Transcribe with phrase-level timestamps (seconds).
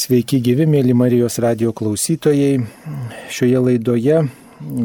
[0.00, 2.62] Sveiki gyvi, mėly Marijos radio klausytojai.
[3.28, 4.20] Šioje laidoje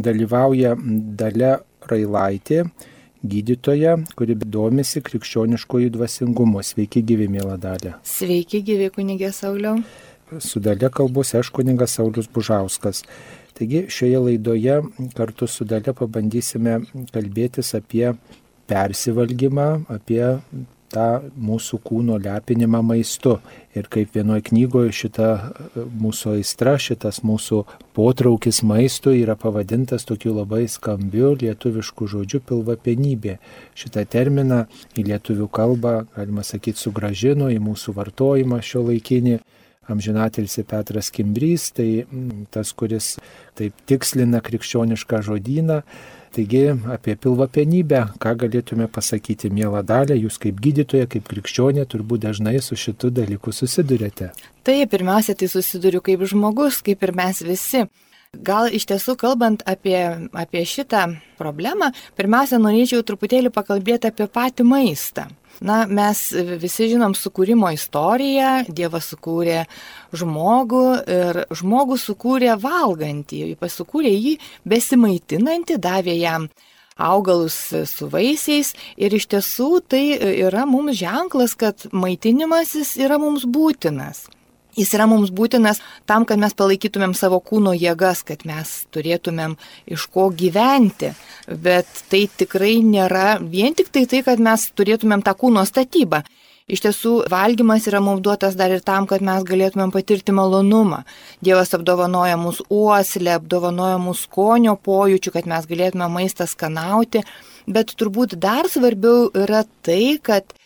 [0.04, 0.74] dalyvauja
[1.22, 1.54] Dalia
[1.88, 2.66] Railaitė,
[3.24, 6.60] gydytoja, kuri domisi krikščioniškojų dvasingumo.
[6.66, 7.94] Sveiki gyvi, mėla Dalia.
[8.04, 9.80] Sveiki gyvi, kunigė Sauliau.
[10.44, 13.06] Su Dalia kalbos aš kunigas Saulis Bužauskas.
[13.56, 14.82] Taigi šioje laidoje
[15.16, 16.82] kartu su Dalia pabandysime
[17.16, 18.10] kalbėtis apie
[18.68, 20.26] persivalgymą, apie
[20.94, 23.38] tą mūsų kūno lepinimą maistu.
[23.76, 27.64] Ir kaip vienoje knygoje šita e, mūsų aistra, šitas mūsų
[27.98, 33.38] potraukis maistu yra pavadintas tokiu labai skambiu lietuvišku žodžiu pilvapenybė.
[33.76, 34.64] Šitą terminą
[34.96, 39.40] į lietuvių kalbą, galima sakyti, sugražino į mūsų vartojimą šio laikinį
[39.92, 42.06] amžinatilsi Petras Kimbrys, tai
[42.54, 43.16] tas, kuris
[43.58, 45.82] taip tikslina krikščionišką žodyną.
[46.36, 52.58] Taigi apie pilvapenybę, ką galėtume pasakyti, mėla dalė, jūs kaip gydytoja, kaip krikščionė turbūt dažnai
[52.60, 54.34] su šitu dalyku susidurėte.
[54.68, 57.86] Tai pirmiausia, tai susiduriu kaip žmogus, kaip ir mes visi.
[58.36, 59.96] Gal iš tiesų kalbant apie,
[60.36, 61.06] apie šitą
[61.40, 65.30] problemą, pirmiausia, norėčiau truputėlį pakalbėti apie patį maistą.
[65.64, 66.20] Na, mes
[66.60, 69.64] visi žinom sukūrimo istoriją, Dievas sukūrė
[70.16, 74.34] žmogų ir žmogų sukūrė valgantį, pasukūrė jį
[74.68, 76.50] besimaitinantį, davė jam
[76.96, 77.56] augalus
[77.88, 78.74] su vaisiais.
[79.00, 80.04] Ir iš tiesų tai
[80.34, 84.26] yra mums ženklas, kad maitinimasis yra mums būtinas.
[84.76, 89.56] Jis yra mums būtinas tam, kad mes palaikytumėm savo kūno jėgas, kad mes turėtumėm
[89.88, 91.14] iš ko gyventi.
[91.48, 96.26] Bet tai tikrai nėra vien tik tai tai, kad mes turėtumėm tą kūno statybą.
[96.66, 101.04] Iš tiesų, valgymas yra mums duotas dar ir tam, kad mes galėtumėm patirti malonumą.
[101.46, 107.22] Dievas apdovanoja mūsų uoslę, apdovanoja mūsų skonio pojūčių, kad mes galėtume maistą skanauti.
[107.70, 110.58] Bet turbūt dar svarbiau yra tai, kad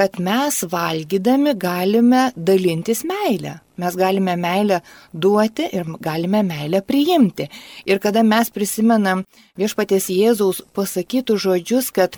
[0.00, 3.58] kad mes valgydami galime dalintis meilę.
[3.76, 4.78] Mes galime meilę
[5.12, 7.48] duoti ir galime meilę priimti.
[7.84, 9.26] Ir kada mes prisimenam
[9.60, 12.16] viešpaties Jėzaus pasakytų žodžius, kad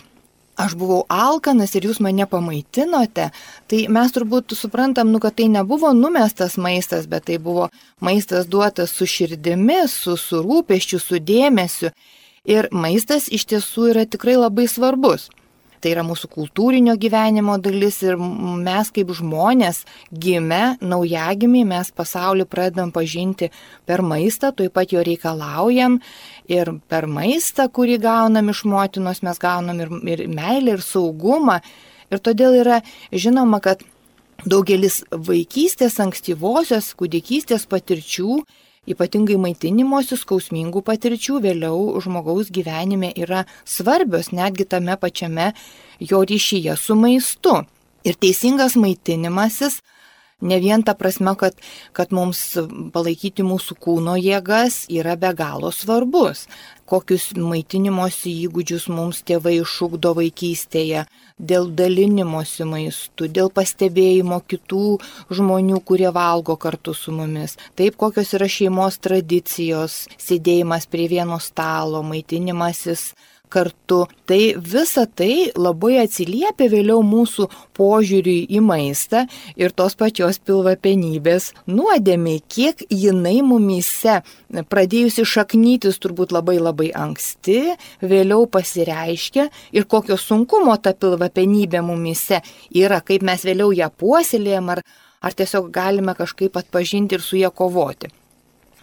[0.63, 3.33] aš buvau alkanas ir jūs mane pamaitinote,
[3.67, 7.67] tai mes turbūt suprantam, nu, kad tai nebuvo numestas maistas, bet tai buvo
[7.99, 11.91] maistas duotas su širdimi, su, su rūpeščiu, su dėmesiu.
[12.47, 15.33] Ir maistas iš tiesų yra tikrai labai svarbus
[15.83, 19.83] tai yra mūsų kultūrinio gyvenimo dalis ir mes kaip žmonės
[20.25, 23.51] gimę, naujagimiai, mes pasaulį pradedam pažinti
[23.89, 25.99] per maistą, taip pat jo reikalaujam
[26.51, 31.61] ir per maistą, kurį gaunam iš motinos, mes gaunam ir, ir meilę, ir saugumą.
[32.13, 32.83] Ir todėl yra
[33.13, 33.83] žinoma, kad
[34.49, 38.43] daugelis vaikystės, ankstyvosios, kūdikystės patirčių
[38.83, 45.53] ypatingai maitinimosi skausmingų patirčių vėliau žmogaus gyvenime yra svarbios netgi tame pačiame
[46.03, 47.61] jo ryšyje su maistu.
[48.03, 49.79] Ir teisingas maitinimasis
[50.43, 51.57] ne vien ta prasme, kad,
[51.97, 52.43] kad mums
[52.95, 56.47] palaikyti mūsų kūno jėgas yra be galo svarbus.
[56.93, 61.07] Kokius maitinimosi įgūdžius mums tėvai išūkdo vaikystėje,
[61.39, 64.99] dėl dalinimosi maistu, dėl pastebėjimo kitų
[65.33, 67.57] žmonių, kurie valgo kartu su mumis.
[67.79, 73.13] Taip, kokios yra šeimos tradicijos, sėdėjimas prie vieno stalo, maitinimasis
[73.53, 74.03] kartu.
[74.29, 74.41] Tai
[74.73, 79.27] visa tai labai atsiliepia vėliau mūsų požiūriui į maistą
[79.61, 84.21] ir tos pačios pilvapenybės nuodėmiai, kiek jinai mumise
[84.73, 93.03] pradėjusi šaknytis turbūt labai labai anksti, vėliau pasireiškia ir kokio sunkumo ta pilvapenybė mumise yra,
[93.05, 94.83] kaip mes vėliau ją puoselėjam ar,
[95.23, 98.13] ar tiesiog galime kažkaip atpažinti ir su ją kovoti.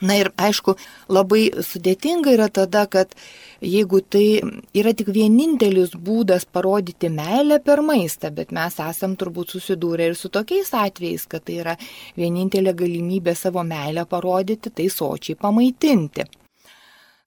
[0.02, 0.78] Na ir aišku,
[1.12, 3.12] labai sudėtinga yra tada, kad
[3.60, 4.40] jeigu tai
[4.78, 10.32] yra tik vienintelis būdas parodyti meilę per maistą, bet mes esam turbūt susidūrę ir su
[10.32, 11.76] tokiais atvejais, kad tai yra
[12.16, 16.30] vienintelė galimybė savo meilę parodyti, tai sočiai pamaitinti.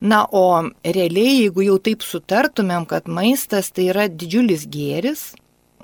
[0.02, 5.28] Na, o realiai, jeigu jau taip sutartumėm, kad maistas tai yra didžiulis gėris,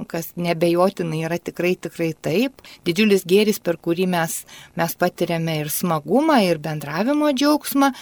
[0.07, 2.63] kas nebejotinai yra tikrai tikrai taip.
[2.87, 4.43] Didžiulis gėris, per kurį mes,
[4.79, 7.93] mes patiriame ir smagumą, ir bendravimo džiaugsmą.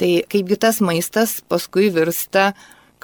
[0.00, 2.52] Tai kaipgi tas maistas paskui virsta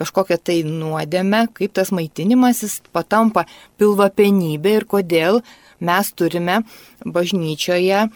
[0.01, 3.45] kažkokią tai nuodėmę, kaip tas maitinimasis patampa
[3.81, 5.43] pilvapenybė ir kodėl
[5.85, 6.63] mes turime
[7.05, 8.07] bažnyčioje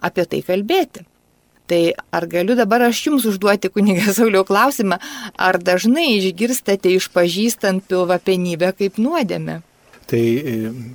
[0.00, 1.06] apie tai kalbėti.
[1.66, 1.82] Tai
[2.12, 4.98] ar galiu dabar aš jums užduoti, kunigas Sauliau, klausimą,
[5.38, 9.60] ar dažnai išgirstate išpažįstant pilvapenybę kaip nuodėmę?
[10.10, 10.54] Tai e,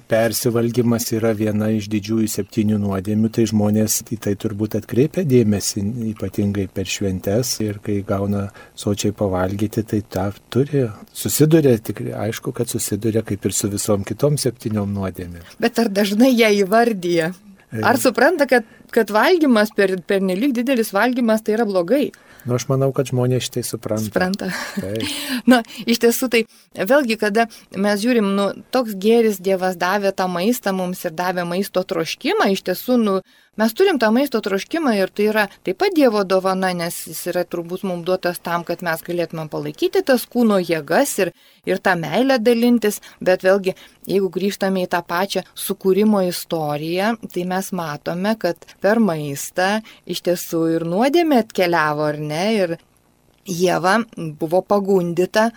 [0.10, 6.68] persivalgymas yra viena iš didžiųjų septynių nuodėmių, tai žmonės į tai turbūt atkreipia dėmesį, ypatingai
[6.74, 13.24] per šventes ir kai gauna sočiai pavalgyti, tai tą turi, susiduria, tikrai aišku, kad susiduria
[13.26, 15.56] kaip ir su visom kitom septyniom nuodėmėm.
[15.62, 17.34] Bet ar dažnai ją įvardyja?
[17.84, 18.64] Ar supranta, kad,
[18.96, 22.06] kad valgymas, per, per nelik didelis valgymas tai yra blogai?
[22.48, 24.08] Nu, aš manau, kad žmonės šitai supranta.
[24.08, 24.48] Supranta.
[25.52, 30.72] Na, iš tiesų, tai vėlgi, kada mes žiūrim, nu, toks geris Dievas davė tą maistą
[30.78, 33.18] mums ir davė maisto troškimą, iš tiesų, nu,
[33.58, 37.42] Mes turim tą maisto troškimą ir tai yra taip pat Dievo dovana, nes jis yra
[37.42, 41.32] turbūt mums duotas tam, kad mes galėtume palaikyti tas kūno jėgas ir,
[41.66, 43.74] ir tą meilę dalintis, bet vėlgi,
[44.06, 50.62] jeigu grįžtame į tą pačią sukūrimo istoriją, tai mes matome, kad per maistą iš tiesų
[50.76, 52.78] ir nuodėmė atkeliavo, ar ne, ir
[53.48, 54.02] Jėva
[54.38, 55.48] buvo pagundita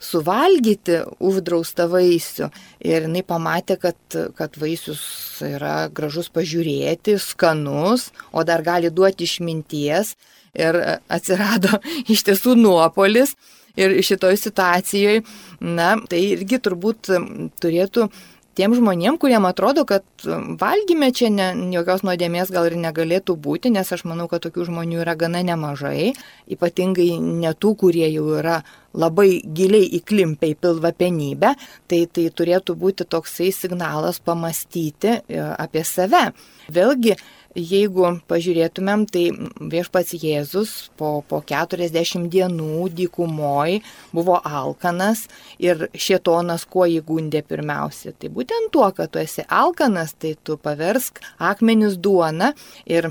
[0.00, 2.48] suvalgyti uždraustą vaisių.
[2.86, 3.98] Ir jinai pamatė, kad,
[4.38, 5.02] kad vaisius
[5.44, 10.16] yra gražus pažiūrėti, skanus, o dar gali duoti išminties.
[10.56, 10.76] Ir
[11.06, 11.78] atsirado
[12.12, 13.36] iš tiesų nuopolis.
[13.78, 15.20] Ir šitoj situacijoje,
[15.62, 17.12] na, tai irgi turbūt
[17.62, 18.08] turėtų
[18.60, 20.04] tiem žmonėm, kuriem atrodo, kad
[20.60, 25.00] valgyme čia ne, jokios nuodėmės gal ir negalėtų būti, nes aš manau, kad tokių žmonių
[25.00, 26.12] yra gana nemažai,
[26.52, 28.60] ypatingai netų, kurie jau yra
[28.92, 31.54] labai giliai įklimpę į pilvapenybę,
[31.88, 36.32] tai tai turėtų būti toksai signalas pamastyti e, apie save.
[36.74, 37.14] Vėlgi,
[37.58, 39.24] Jeigu pažiūrėtumėm, tai
[39.72, 43.80] viešpats Jėzus po, po 40 dienų dykumoj
[44.14, 45.24] buvo alkanas
[45.58, 48.12] ir šietonas kuo įgundė pirmiausia.
[48.14, 52.52] Tai būtent tuo, kad tu esi alkanas, tai tu paversk akmenis duona
[52.86, 53.10] ir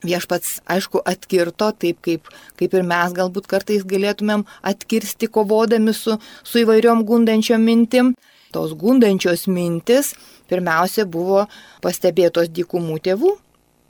[0.00, 6.62] Viešpats, aišku, atkirto taip, kaip, kaip ir mes galbūt kartais galėtumėm atkirsti kovodami su, su
[6.62, 8.14] įvairiom gundančiom mintim.
[8.48, 10.14] Tos gundančios mintis
[10.48, 11.44] pirmiausia buvo
[11.84, 13.34] pastebėtos dykumų tėvų,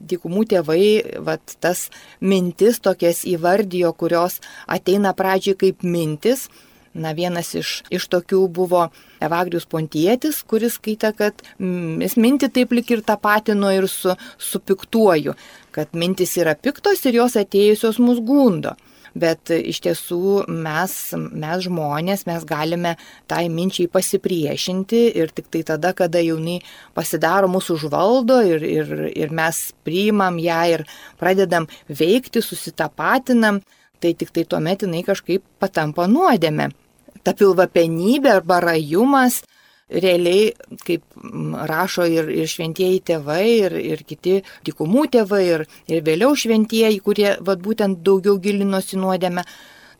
[0.09, 0.83] dykumų tėvai
[1.25, 1.87] vat, tas
[2.19, 6.49] mintis tokias įvardijo, kurios ateina pradžiai kaip mintis.
[6.91, 8.89] Na, vienas iš, iš tokių buvo
[9.23, 14.11] Evagrius Pontietis, kuris skaita, kad mm, jis minti taip lik ir tą patino ir su,
[14.35, 15.37] su piktuoju,
[15.71, 18.75] kad mintis yra piktos ir jos atėjusios mus gundo
[19.17, 22.95] bet iš tiesų mes, mes žmonės, mes galime
[23.29, 26.59] tai minčiai pasipriešinti ir tik tai tada, kada jauni
[26.97, 30.85] pasidaro mūsų užvaldo ir, ir, ir mes priimam ją ir
[31.19, 33.61] pradedam veikti, susitapatinam,
[34.01, 36.71] tai tik tai tuomet jinai kažkaip patampa nuodėme.
[37.21, 39.43] Ta pilvapenybė arba rajumas
[39.91, 40.51] realiai,
[40.85, 41.03] kaip
[41.71, 47.35] rašo ir, ir šventieji tėvai, ir, ir kiti tikumų tėvai, ir, ir vėliau šventieji, kurie
[47.39, 49.45] vat, būtent daugiau gilinosi nuodėme,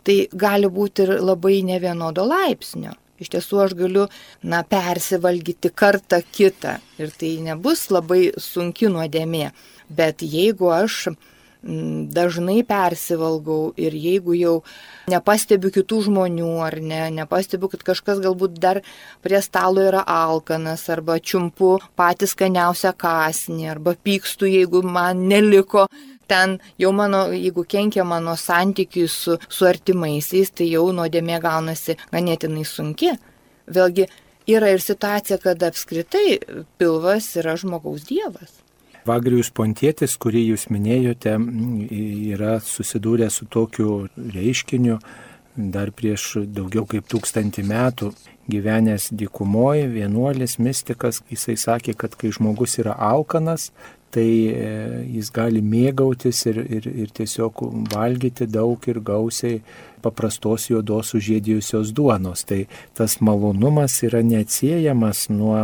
[0.08, 2.96] tai gali būti ir labai nevienodo laipsnio.
[3.22, 4.08] Iš tiesų aš galiu,
[4.42, 9.52] na, persivalgyti kartą kitą ir tai nebus labai sunki nuodėmė.
[9.94, 11.12] Bet jeigu aš
[11.62, 14.54] dažnai persivalgau ir jeigu jau
[15.12, 18.82] nepastebiu kitų žmonių ar ne, nepastebiu, kad kažkas galbūt dar
[19.22, 25.86] prie stalo yra alkanas arba čiumpu patys skaniausią kasnį arba pykstu, jeigu man neliko
[26.32, 32.66] ten jau mano, jeigu kenkia mano santykiui su, su artimaisiais, tai jau nuodėmė gaunasi ganėtinai
[32.66, 33.14] sunki.
[33.70, 34.08] Vėlgi
[34.50, 36.40] yra ir situacija, kad apskritai
[36.80, 38.61] pilvas yra žmogaus dievas.
[39.08, 41.34] Vagrijus Pontietis, kurį jūs minėjote,
[42.36, 45.00] yra susidūrę su tokiu reiškiniu
[45.56, 48.12] dar prieš daugiau kaip tūkstantį metų.
[48.52, 53.70] Gyvenęs dykumoje, vienuolis, mystikas, jisai sakė, kad kai žmogus yra alkanas,
[54.12, 54.72] tai e,
[55.16, 57.64] jis gali mėgautis ir, ir, ir tiesiog
[57.94, 59.62] valgyti daug ir gausiai
[60.02, 62.44] paprastos juodos užėdėjusios duonos.
[62.50, 62.64] Tai
[62.98, 65.56] tas malonumas yra neatsiejamas nuo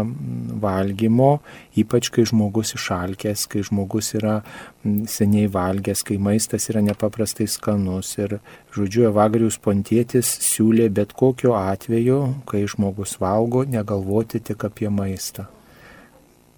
[0.61, 1.31] valgymo,
[1.77, 4.39] ypač kai žmogus išalkęs, kai žmogus yra
[4.85, 8.13] seniai valgęs, kai maistas yra nepaprastai skanus.
[8.21, 8.39] Ir,
[8.77, 15.49] žodžiu, Evagrius Pontėtis siūlė bet kokiu atveju, kai žmogus valgo, negalvoti tik apie maistą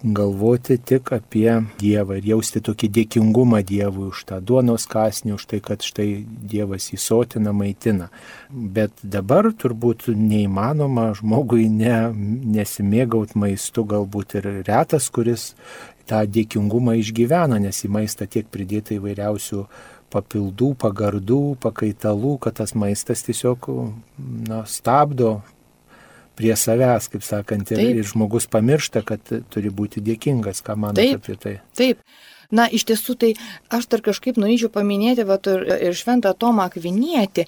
[0.02, 5.60] galvoti tik apie Dievą ir jausti tokį dėkingumą Dievui už tą duonos kasnį, už tai,
[5.64, 8.08] kad štai Dievas įsotina, maitina.
[8.50, 12.10] Bet dabar turbūt neįmanoma žmogui ne,
[12.56, 15.52] nesimėgaut maistu, galbūt ir retas, kuris
[16.08, 19.66] tą dėkingumą išgyvena, nes į maistą tiek pridėta įvairiausių
[20.10, 23.68] papildų, pagardų, pakaitalų, kad tas maistas tiesiog
[24.48, 25.40] na, stabdo
[26.40, 31.36] prie savęs, kaip sakant, ir, ir žmogus pamiršta, kad turi būti dėkingas, ką taip, apie
[31.40, 31.54] tai.
[31.76, 32.00] Taip.
[32.50, 33.30] Na, iš tiesų, tai
[33.70, 37.44] aš dar kažkaip norėčiau paminėti vat, ir, ir šventą Tomą Akvinietį,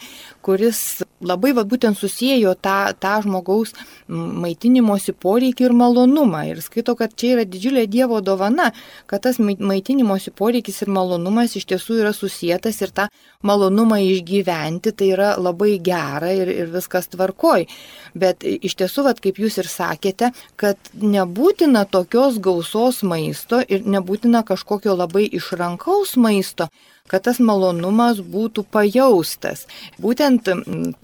[0.47, 3.75] kuris labai va, būtent susijęjo tą, tą žmogaus
[4.07, 6.45] maitinimosi poreikį ir malonumą.
[6.53, 8.71] Ir skaito, kad čia yra didžiulė Dievo dovana,
[9.11, 13.09] kad tas maitinimosi poreikis ir malonumas iš tiesų yra susijęs ir tą
[13.43, 17.67] malonumą išgyventi, tai yra labai gera ir, ir viskas tvarkoj.
[18.15, 20.31] Bet iš tiesų, va, kaip jūs ir sakėte,
[20.61, 26.69] kad nebūtina tokios gausos maisto ir nebūtina kažkokio labai išrankaus maisto,
[27.11, 29.67] kad tas malonumas būtų pajaustas.
[30.01, 30.49] Būtent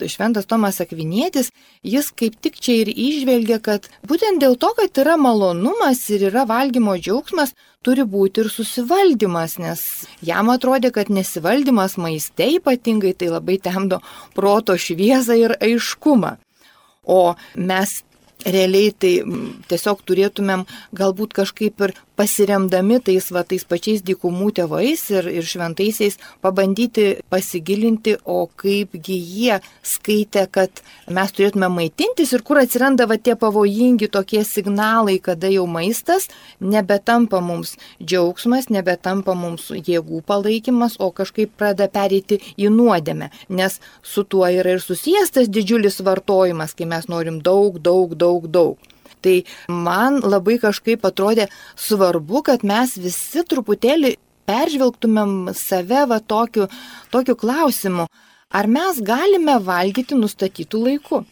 [0.08, 1.50] Šventas Tomas Akvinėtis,
[1.82, 6.46] jis kaip tik čia ir išvelgia, kad būtent dėl to, kad yra malonumas ir yra
[6.48, 7.54] valgymo džiaugsmas,
[7.84, 9.84] turi būti ir susivaldymas, nes
[10.24, 14.02] jam atrodė, kad nesivaldymas maiste ypatingai tai labai temdo
[14.34, 16.36] proto šviesą ir aiškumą.
[17.08, 18.02] O mes
[18.46, 19.12] realiai tai
[19.70, 20.66] tiesiog turėtumėm
[20.96, 28.16] galbūt kažkaip ir pasiremdami tais, va, tais pačiais dykumų tėvais ir, ir šventaisiais pabandyti pasigilinti,
[28.26, 30.82] o kaipgi jie skaitė, kad
[31.14, 36.28] mes turėtume maitintis ir kur atsiranda va, tie pavojingi tokie signalai, kada jau maistas
[36.60, 44.26] nebetampa mums džiaugsmas, nebetampa mums jėgų palaikymas, o kažkaip pradeda pereiti į nuodėmę, nes su
[44.26, 48.88] tuo yra ir susijęs tas didžiulis vartojimas, kai mes norim daug, daug, daug, daug.
[49.24, 49.36] Tai
[49.68, 54.16] man labai kažkaip atrodė svarbu, kad mes visi truputėlį
[54.48, 56.68] peržvelgtumėm save va tokiu,
[57.12, 58.08] tokiu klausimu,
[58.48, 61.24] ar mes galime valgyti nustatytų laikų?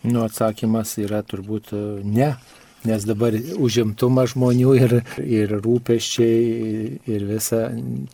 [0.00, 2.30] Nu, atsakymas yra turbūt e, ne,
[2.88, 7.66] nes dabar užimtumas žmonių ir, ir rūpeščiai ir visa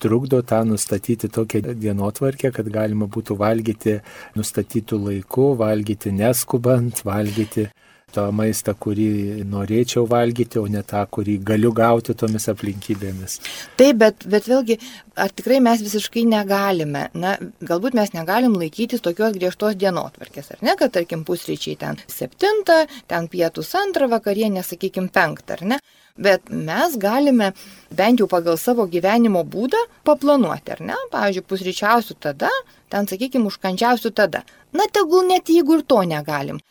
[0.02, 4.00] trukdo tą nustatyti tokią dienotvarkę, kad galima būtų valgyti
[4.38, 7.68] nustatytų laikų, valgyti neskubant, valgyti
[8.16, 9.08] tą maistą, kurį
[9.48, 13.38] norėčiau valgyti, o ne tą, kurį galiu gauti tomis aplinkybėmis.
[13.80, 14.78] Taip, bet, bet vėlgi,
[15.20, 17.36] ar tikrai mes visiškai negalime, na,
[17.70, 22.64] galbūt mes negalim laikytis tokios griežtos dienotvarkės, ar ne, kad tarkim pusryčiai ten 7,
[23.10, 25.80] ten pietus 2, vakarienė, sakykime, 5, ar ne?
[26.16, 27.50] Bet mes galime
[27.92, 30.96] bent jau pagal savo gyvenimo būdą paplanuoti, ar ne?
[31.12, 32.48] Pavyzdžiui, pusryčiausiu tada,
[32.92, 34.40] ten, sakykime, užkandžiausiu tada.
[34.72, 36.62] Na, tegul net jeigu ir to negalim.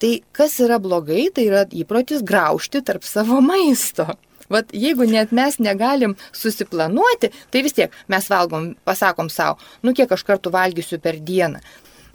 [0.00, 4.06] Tai kas yra blogai, tai yra įprotis graužti tarp savo maisto.
[4.50, 10.10] Vat jeigu net mes negalim susiplanuoti, tai vis tiek mes valgom, pasakom savo, nu kiek
[10.10, 11.60] aš kartų valgysiu per dieną.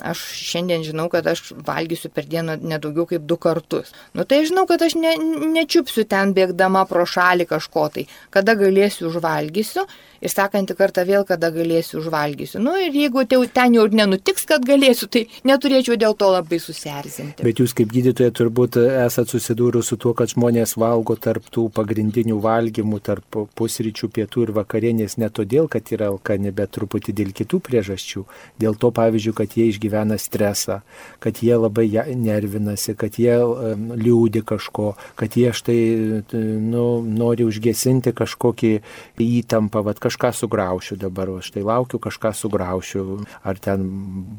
[0.03, 3.93] Aš šiandien žinau, kad aš valgysiu per dieną nedaugiau kaip du kartus.
[4.13, 5.15] Nu tai žinau, kad aš ne,
[5.55, 8.05] nečiupsiu ten bėgdama pro šalį kažko tai.
[8.33, 9.85] Kada galėsiu užvalgysiu
[10.21, 12.59] ir sekantį kartą vėl, kada galėsiu užvalgysiu.
[12.63, 17.45] Nu ir jeigu ten jau nenutiks, kad galėsiu, tai neturėčiau dėl to labai susierzinti.
[17.45, 22.39] Bet jūs kaip gydytoja turbūt esate susidūrus su tuo, kad žmonės valgo tarp tų pagrindinių
[22.43, 27.61] valgymų, tarp pusryčių, pietų ir vakarienės ne todėl, kad yra alkani, bet truputį dėl kitų
[27.63, 28.25] priežasčių.
[28.61, 29.85] Dėl to, pavyzdžiui, kad jie išgyvena
[30.18, 30.80] stresą,
[31.20, 33.38] kad jie labai nervinasi, kad jie
[33.75, 35.80] liūdi kažko, kad jie štai
[36.34, 38.74] nu, nori užgesinti kažkokį
[39.18, 43.86] įtampą, vat, kažką sugraušiu dabar, o štai laukiu, kažką sugraušiu, ar ten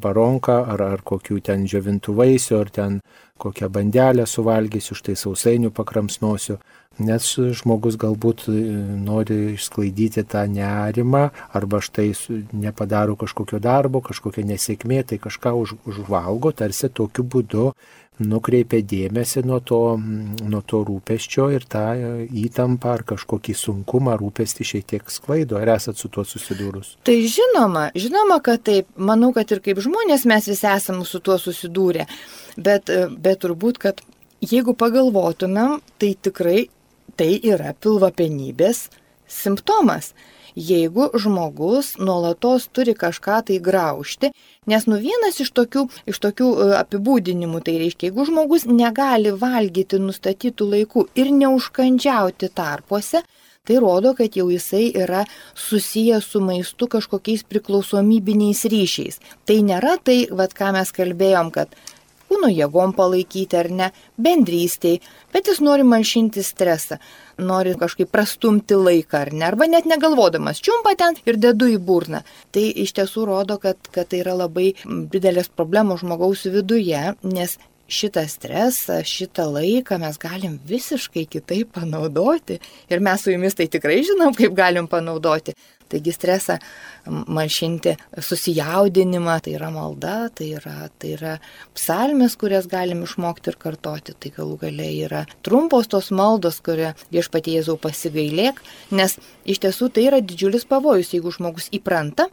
[0.01, 2.99] baronką, ar, ar kokių ten džiovintų vaisių, ar ten
[3.37, 6.57] kokią bandelę suvalgysiu, štai sausainių pakramsnosiu.
[6.97, 7.27] Nes
[7.59, 8.57] žmogus galbūt e,
[9.05, 12.09] nori išsklaidyti tą nerimą, arba štai
[12.57, 17.71] nepadaro kažkokio darbo, kažkokia nesėkmė, tai kažką už, užvalgo, tarsi tokiu būdu
[18.17, 21.85] nukreipia dėmesį nuo to, nuo to rūpeščio ir tą
[22.45, 25.59] įtampą ar kažkokį sunkumą rūpestį šiek tiek sklaido.
[25.61, 26.95] Ar esat su tuo susidūrus?
[27.07, 28.89] Tai žinoma, žinoma, kad taip.
[28.97, 32.07] Manau, kad ir kaip žmonės mes visi esame su tuo susidūrę.
[32.57, 32.89] Bet,
[33.21, 34.01] bet turbūt, kad
[34.41, 36.65] jeigu pagalvotumėm, tai tikrai
[37.17, 38.87] tai yra pilvapenybės
[39.27, 40.13] simptomas
[40.57, 44.31] jeigu žmogus nuolatos turi kažką tai graužti,
[44.65, 50.01] nes nu vienas iš tokių, iš tokių e, apibūdinimų tai reiškia, jeigu žmogus negali valgyti
[50.01, 53.21] nustatytų laikų ir neužkandžiauti tarpuose,
[53.67, 55.25] tai rodo, kad jau jisai yra
[55.67, 59.21] susijęs su maistu kažkokiais priklausomybiniais ryšiais.
[59.45, 61.75] Tai nėra tai, vad ką mes kalbėjom, kad
[62.27, 63.91] kūno jėgom palaikyti ar ne,
[64.21, 64.99] bendrystėj,
[65.33, 66.99] bet jis nori malšinti stresą,
[67.37, 72.23] nori kažkaip prastumti laiką ar ne, arba net negalvodamas, čiumpa ten ir dedu į burną.
[72.51, 77.57] Tai iš tiesų rodo, kad, kad tai yra labai didelės problemos žmogaus viduje, nes
[77.87, 82.59] šitą stresą, šitą laiką mes galim visiškai kitaip panaudoti.
[82.91, 85.55] Ir mes su jumis tai tikrai žinom, kaip galim panaudoti.
[85.91, 86.57] Taigi stresą
[87.07, 87.95] malšinti
[88.29, 91.35] susijaudinimą, tai yra malda, tai yra, tai yra
[91.77, 94.15] psalmės, kurias galim išmokti ir kartoti.
[94.17, 98.59] Tai galų galiai yra trumpos tos maldos, kurie viešpatie Jėzau pasigailėk,
[98.91, 99.17] nes
[99.47, 102.27] iš tiesų tai yra didžiulis pavojus, jeigu žmogus įpranta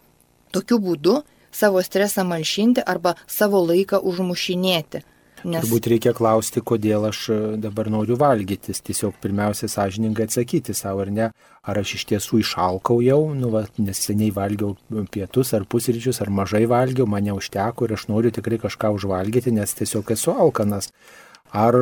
[0.55, 1.23] tokiu būdu
[1.55, 5.03] savo stresą malšinti arba savo laiką užmušinėti.
[5.45, 5.61] Nes...
[5.61, 8.81] Turbūt reikia klausti, kodėl aš e, dabar noriu valgytis.
[8.85, 11.27] Tiesiog pirmiausia, sąžininkai atsakyti savo, ar ne,
[11.61, 14.73] ar aš iš tiesų išalkau jau, nu, va, nes seniai valgiau
[15.13, 19.77] pietus ar pusryčius, ar mažai valgiau, mane užteko ir aš noriu tikrai kažką užvalgyti, nes
[19.77, 20.89] tiesiog esu alkanas.
[21.55, 21.77] Ar,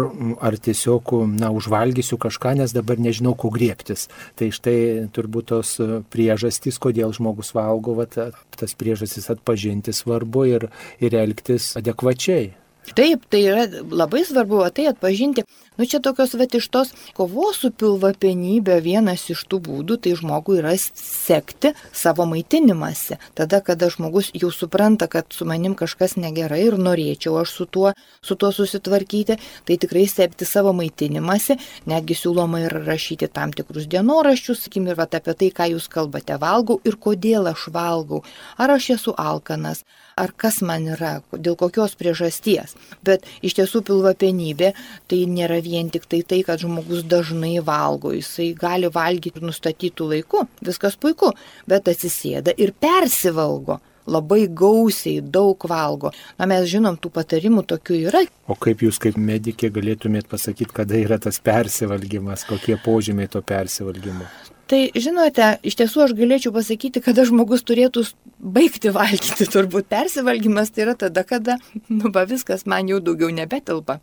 [0.45, 4.09] ar tiesiog, na, užvalgysiu kažką, nes dabar nežinau, ko griebtis.
[4.37, 5.79] Tai štai turbūt tos
[6.13, 10.69] priežastys, kodėl žmogus valgo, va, tas priežastys atpažinti svarbu ir,
[11.01, 12.51] ir elgtis adekvačiai.
[12.91, 15.45] Taip, tai yra labai svarbu tai atpažinti.
[15.79, 20.59] Nu čia tokios va iš tos kovos su pilvapenybė vienas iš tų būdų, tai žmogui
[20.61, 23.17] yra sekti savo maitinimąsi.
[23.39, 27.95] Tada, kada žmogus jau supranta, kad su manim kažkas negerai ir norėčiau aš su tuo,
[28.21, 31.57] su tuo susitvarkyti, tai tikrai sekti savo maitinimąsi,
[31.89, 36.37] netgi siūloma ir rašyti tam tikrus dienoraščius, sakykim, ir va apie tai, ką jūs kalbate,
[36.37, 38.21] valgau ir kodėl aš valgau.
[38.59, 42.77] Ar aš esu alkanas, ar kas man yra, dėl kokios priežasties.
[43.05, 44.73] Bet iš tiesų pilvapenybė
[45.11, 50.45] tai nėra vien tik tai tai, kad žmogus dažnai valgo, jisai gali valgyti nustatytų laikų,
[50.67, 51.33] viskas puiku,
[51.71, 56.13] bet atsisėda ir persivalgo labai gausiai, daug valgo.
[56.39, 58.25] Na, mes žinom, tų patarimų tokių yra.
[58.51, 64.27] O kaip jūs kaip medikė galėtumėt pasakyti, kada yra tas persivalgymas, kokie požymiai to persivalgymo?
[64.73, 68.07] Tai žinote, iš tiesų aš galėčiau pasakyti, kada žmogus turėtų
[68.41, 69.45] baigti valgyti.
[69.53, 71.59] Turbūt persivalgymas tai yra tada, kada,
[71.91, 73.99] nu, va viskas man jau daugiau nebetelpa.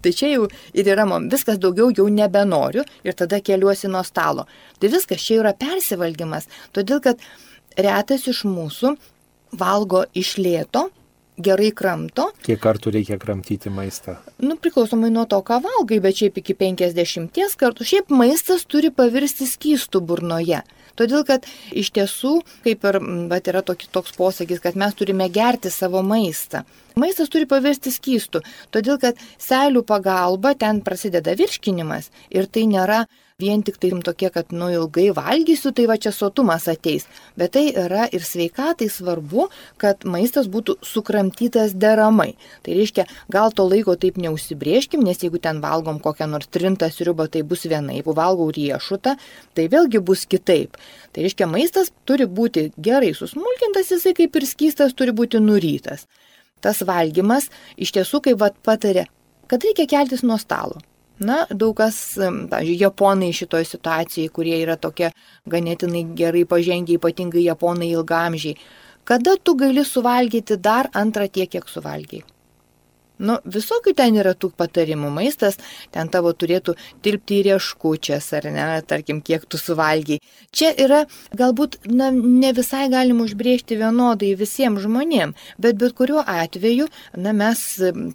[0.00, 4.46] Tai čia jau ir yra, man viskas daugiau jau nebenoriu ir tada keliuosi nuo stalo.
[4.80, 7.20] Tai viskas čia yra persivalgymas, todėl kad
[7.76, 8.94] retas iš mūsų
[9.60, 10.86] valgo iš lėto,
[11.40, 12.28] gerai kramto.
[12.44, 14.16] Kiek kartų reikia kramtyti maistą?
[14.42, 17.86] Nu, priklausomai nuo to, ką valgai, bet šiaip iki 50 kartų.
[17.88, 20.62] Šiaip maistas turi pavirsti skystų burnoje.
[20.94, 23.00] Todėl, kad iš tiesų, kaip ir
[23.30, 26.62] bet yra toks, toks posakis, kad mes turime gerti savo maistą.
[26.94, 33.02] Maistas turi pavirsti skystų, todėl kad seilių pagalba ten prasideda virškinimas ir tai nėra
[33.42, 37.08] vien tik tai tokie, kad nu ilgai valgysiu, tai va čia sotumas ateis.
[37.34, 39.48] Bet tai yra ir sveikatai svarbu,
[39.82, 42.36] kad maistas būtų sukramtytas deramai.
[42.62, 47.26] Tai reiškia, gal to laiko taip neužsibrieškim, nes jeigu ten valgom kokią nors trintą sriubą,
[47.26, 49.16] tai bus vienaip, valgau riešutą,
[49.58, 50.78] tai vėlgi bus kitaip.
[51.10, 56.06] Tai reiškia, maistas turi būti gerai susmulkintas, jisai kaip ir skystas turi būti nurytas.
[56.62, 59.08] Tas valgymas iš tiesų, kaip pat patarė,
[59.50, 60.78] kad reikia keltis nuo stalo.
[61.22, 61.96] Na, daug kas,
[62.50, 65.12] pavyzdžiui, japonai šitoje situacijoje, kurie yra tokie
[65.46, 68.58] ganėtinai gerai pažengę, ypatingai japonai ilgamžiai,
[69.06, 72.24] kada tu gali suvalgyti dar antrą tiek, kiek suvalgiai?
[73.22, 75.06] Nu, visokių ten yra tų patarimų.
[75.14, 75.60] Maistas
[75.94, 76.74] ten tavo turėtų
[77.04, 80.18] tilpti į rieškučias, ar ne, tarkim, kiek tu suvalgiai.
[80.50, 81.04] Čia yra
[81.38, 87.64] galbūt na, ne visai galim užbriežti vienodai visiems žmonėms, bet bet kuriuo atveju na, mes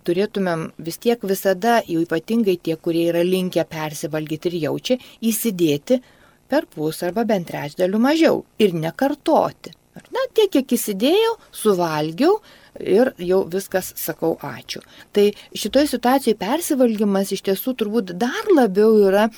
[0.03, 6.01] turėtumėm vis tiek visada, jau ypatingai tie, kurie yra linkę persivalgyti ir jaučia, įsidėti
[6.49, 9.77] per pus arba bent trečdalių mažiau ir nekartoti.
[10.13, 12.37] Na, tiek, kiek įsidėjau, suvalgiau,
[12.79, 14.81] ir jau viskas sakau ačiū.
[15.13, 19.29] Tai šitoje situacijoje persivalgymas iš tiesų turbūt dar labiau yra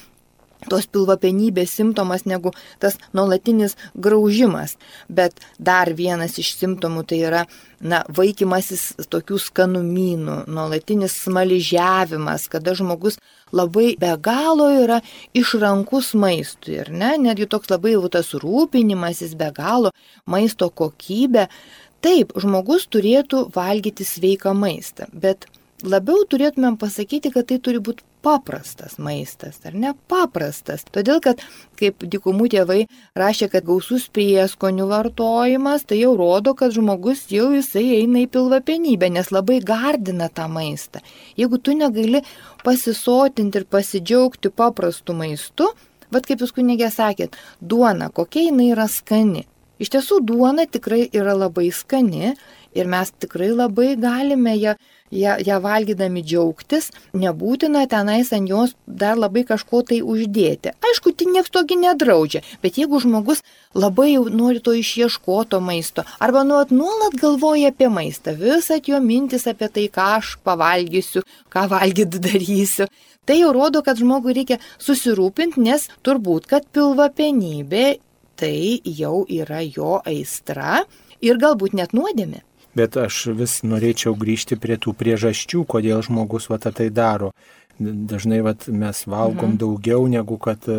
[0.70, 4.78] tos pilvapenybės simptomas negu tas nuolatinis graužimas.
[5.10, 7.44] Bet dar vienas iš simptomų tai yra,
[7.82, 13.18] na, vaikymasis tokių skanumynų, nuolatinis smaližiavimas, kada žmogus
[13.56, 15.02] labai be galo yra
[15.38, 19.96] išrankus maistui, ir ne, netgi toks labai jau tas rūpinimasis be galo
[20.30, 21.48] maisto kokybė,
[22.02, 25.46] Taip, žmogus turėtų valgyti sveiką maistą, bet
[25.84, 30.86] labiau turėtumėm pasakyti, kad tai turi būti paprastas maistas, ar ne paprastas.
[30.94, 31.42] Todėl, kad
[31.80, 32.80] kaip dikumų tėvai
[33.18, 39.12] rašė, kad gausus prieskonių vartojimas, tai jau rodo, kad žmogus jau jisai eina į pilvapenybę,
[39.14, 41.02] nes labai gardina tą maistą.
[41.38, 42.24] Jeigu tu negali
[42.66, 45.72] pasisotinti ir pasidžiaugti paprastu maistu,
[46.14, 49.48] bet kaip jūs kunigė sakėt, duona, kokia jinai yra skani.
[49.82, 52.36] Iš tiesų duona tikrai yra labai skani
[52.78, 54.76] ir mes tikrai labai galime ją,
[55.10, 60.76] ją, ją valgydami džiaugtis, nebūtina tenais ant jos dar labai kažko tai uždėti.
[60.86, 63.42] Aišku, tai niekas togi nedraudžia, bet jeigu žmogus
[63.74, 69.50] labai jau nori to išieškoto maisto arba nuolat nuolat galvoja apie maistą, visat jo mintis
[69.50, 72.88] apie tai, ką aš pavalgysiu, ką valgyt darysiu,
[73.22, 77.84] Tai jau rodo, kad žmogui reikia susirūpinti, nes turbūt, kad pilvapenybė
[78.42, 80.82] tai jau yra jo aistra
[81.22, 82.42] ir galbūt net nuodėmė.
[82.76, 87.34] Bet aš vis norėčiau grįžti prie tų priežasčių, kodėl žmogus va tai daro.
[87.82, 89.58] Dažnai vat, mes valgom mhm.
[89.58, 90.76] daugiau negu kad e,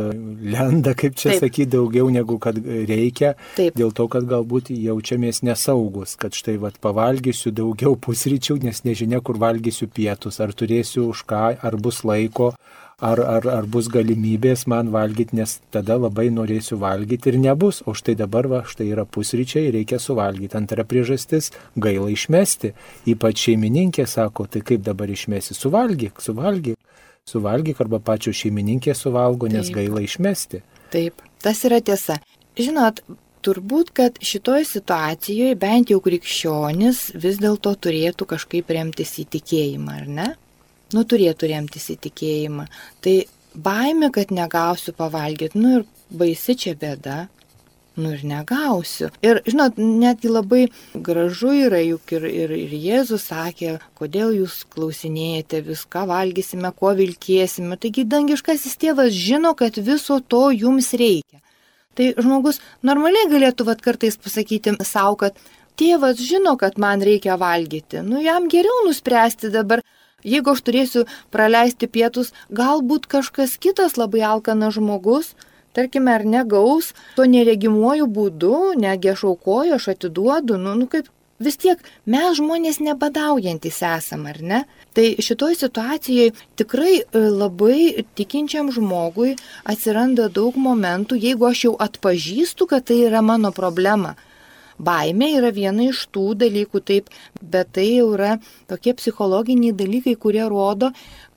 [0.55, 3.33] lenda, kaip čia sakyti, daugiau negu kad reikia.
[3.57, 3.75] Taip.
[3.79, 9.41] Dėl to, kad galbūt jaučiamės nesaugus, kad štai vat, pavalgysiu daugiau pusryčių, nes nežinia, kur
[9.43, 12.53] valgysiu pietus, ar turėsiu už ką, ar bus laiko,
[13.03, 17.83] ar, ar, ar bus galimybės man valgyti, nes tada labai norėsiu valgyti ir nebus.
[17.87, 20.57] O štai dabar, va, štai yra pusryčiai, reikia suvalgyti.
[20.59, 21.51] Antra priežastis-
[21.85, 22.73] gaila išmesti.
[23.11, 26.79] Ypač šeimininkė sako, tai kaip dabar išmesi, suvalgyk, suvalgyk.
[27.27, 29.77] Suvalgyk arba pačio šeimininkė suvalgo, nes Taip.
[29.77, 30.63] gaila išmesti.
[30.91, 32.19] Taip, tas yra tiesa.
[32.59, 33.01] Žinot,
[33.43, 40.07] turbūt, kad šitoje situacijoje bent jau krikščionis vis dėlto turėtų kažkaip remtis į tikėjimą, ar
[40.09, 40.29] ne?
[40.97, 42.67] Nu turėtų remtis į tikėjimą.
[43.05, 43.17] Tai
[43.55, 47.27] baime, kad negausiu pavalgyti, nu ir baisi čia bėda.
[47.93, 49.11] Nu ir negausiu.
[49.21, 50.63] Ir, žinot, netgi labai
[50.95, 57.77] gražu yra, juk ir, ir, ir Jėzus sakė, kodėl jūs klausinėjate viską, valgysime, kuo vilkėsime.
[57.77, 61.43] Taigi dangiškasis tėvas žino, kad viso to jums reikia.
[61.93, 65.37] Tai žmogus normaliai galėtų vat kartais pasakyti savo, kad
[65.83, 68.07] tėvas žino, kad man reikia valgyti.
[68.07, 69.83] Nu jam geriau nuspręsti dabar,
[70.23, 71.01] Jeigu aš turėsiu
[71.35, 75.33] praleisti pietus, galbūt kažkas kitas labai alkanas žmogus,
[75.75, 81.11] tarkime, ar negaus, to neregimuoju būdu, negi aš aukoju, aš atiduodu, nu, nu kaip
[81.43, 84.63] vis tiek mes žmonės nebadaujantis esam, ar ne?
[84.95, 89.35] Tai šitoje situacijoje tikrai e, labai tikinčiam žmogui
[89.67, 94.15] atsiranda daug momentų, jeigu aš jau atpažįstu, kad tai yra mano problema
[94.79, 98.37] Baimė yra viena iš tų dalykų, taip, bet tai jau yra
[98.71, 100.93] tokie psichologiniai dalykai, kurie rodo,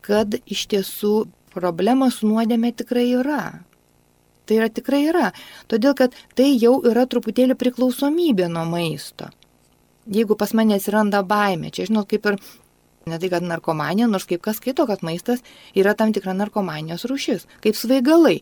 [0.05, 1.15] kad iš tiesų
[1.55, 3.41] problema su nuodėmė tikrai yra.
[4.45, 5.31] Tai yra tikrai yra.
[5.71, 9.31] Todėl, kad tai jau yra truputėlį priklausomybė nuo maisto.
[10.05, 12.37] Jeigu pas mane atsiranda baimė, čia žinot, kaip ir
[13.09, 15.41] ne tai, kad narkomanija, nors kaip kas skaito, kad maistas
[15.77, 18.39] yra tam tikra narkomanijos rušis, kaip svaigalai.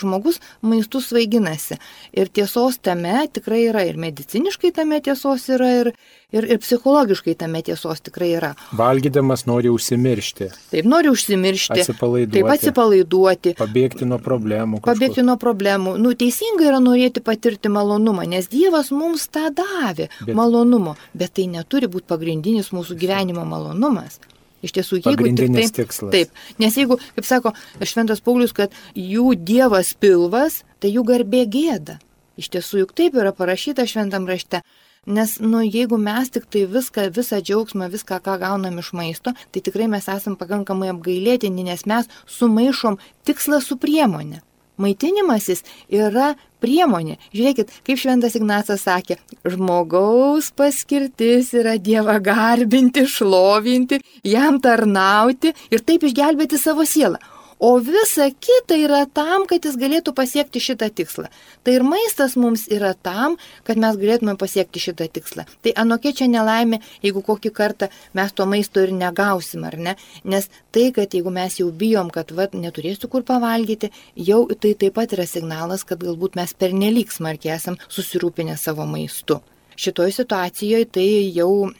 [0.00, 1.78] Žmogus maistų svaiginasi.
[2.16, 3.84] Ir tiesos tame tikrai yra.
[3.86, 5.90] Ir mediciniškai tame tiesos yra, ir,
[6.34, 8.52] ir, ir psichologiškai tame tiesos tikrai yra.
[8.76, 10.50] Valgydamas nori užsimiršti.
[10.72, 11.80] Taip, nori užsimiršti.
[11.84, 12.36] Atsipalaiduoti.
[12.38, 13.54] Taip, atsipalaiduoti.
[13.60, 14.82] Pabėgti nuo problemų.
[14.82, 14.90] Kažkur.
[14.90, 15.96] Pabėgti nuo problemų.
[16.02, 20.10] Nu, teisingai yra norėti patirti malonumą, nes Dievas mums tą davė.
[20.20, 20.34] Bet...
[20.36, 20.98] Malonumo.
[21.14, 24.20] Bet tai neturi būti pagrindinis mūsų gyvenimo malonumas.
[24.64, 26.12] Iš tiesų, jeigu tik tai, tikslas.
[26.14, 27.52] Taip, nes jeigu, kaip sako
[27.84, 31.98] Šventas Paulius, kad jų dievas pilvas, tai jų garbė gėda.
[32.40, 34.62] Iš tiesų, juk taip yra parašyta šventam rašte.
[35.04, 39.60] Nes, nu, jeigu mes tik tai viską, visą džiaugsmą, viską, ką gaunam iš maisto, tai
[39.60, 42.96] tikrai mes esam pakankamai apgailėtini, nes mes sumaišom
[43.28, 44.40] tikslą su priemonė.
[44.80, 46.32] Maitinimasis yra
[46.64, 47.18] priemonė.
[47.34, 56.08] Žiūrėkit, kaip Šventas Ignacas sakė, žmogaus paskirtis yra Dievą garbinti, šlovinti, jam tarnauti ir taip
[56.08, 57.20] išgelbėti savo sielą
[57.58, 61.30] o visa kita yra tam, kad jis galėtų pasiekti šitą tikslą.
[61.64, 63.36] Tai ir maistas mums yra tam,
[63.66, 65.46] kad mes galėtume pasiekti šitą tikslą.
[65.64, 69.96] Tai anokia čia nelaimė, jeigu kokį kartą mes to maisto ir negausim, ar ne?
[70.24, 74.98] Nes tai, kad jeigu mes jau bijom, kad vat, neturėsiu kur pavalgyti, jau tai taip
[74.98, 79.40] pat yra signalas, kad galbūt mes pernelyg smarkiai esam susirūpinę savo maistu.
[79.76, 81.72] Šitoje situacijoje tai jau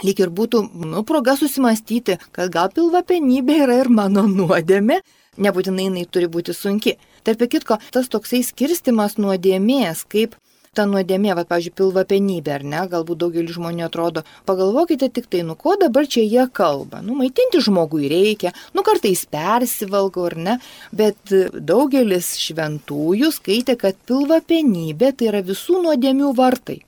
[0.00, 5.02] lyg ir būtų, nu, proga susimastyti, kad gal pilvapenybė yra ir mano nuodėmė,
[5.40, 6.98] Nebūtinai jinai turi būti sunki.
[7.24, 10.34] Tarp kitko, tas toksai skirstimas nuodėmės, kaip
[10.76, 15.56] ta nuodėmė, va, pavyzdžiui, pilvapenybė, ar ne, galbūt daugelis žmonių atrodo, pagalvokite tik tai, nu
[15.56, 20.60] ko dabar čia jie kalba, nu maitinti žmogui reikia, nu kartais persivalgo, ar ne,
[20.92, 26.82] bet daugelis šventųjų skaitė, kad pilvapenybė tai yra visų nuodėmių vartai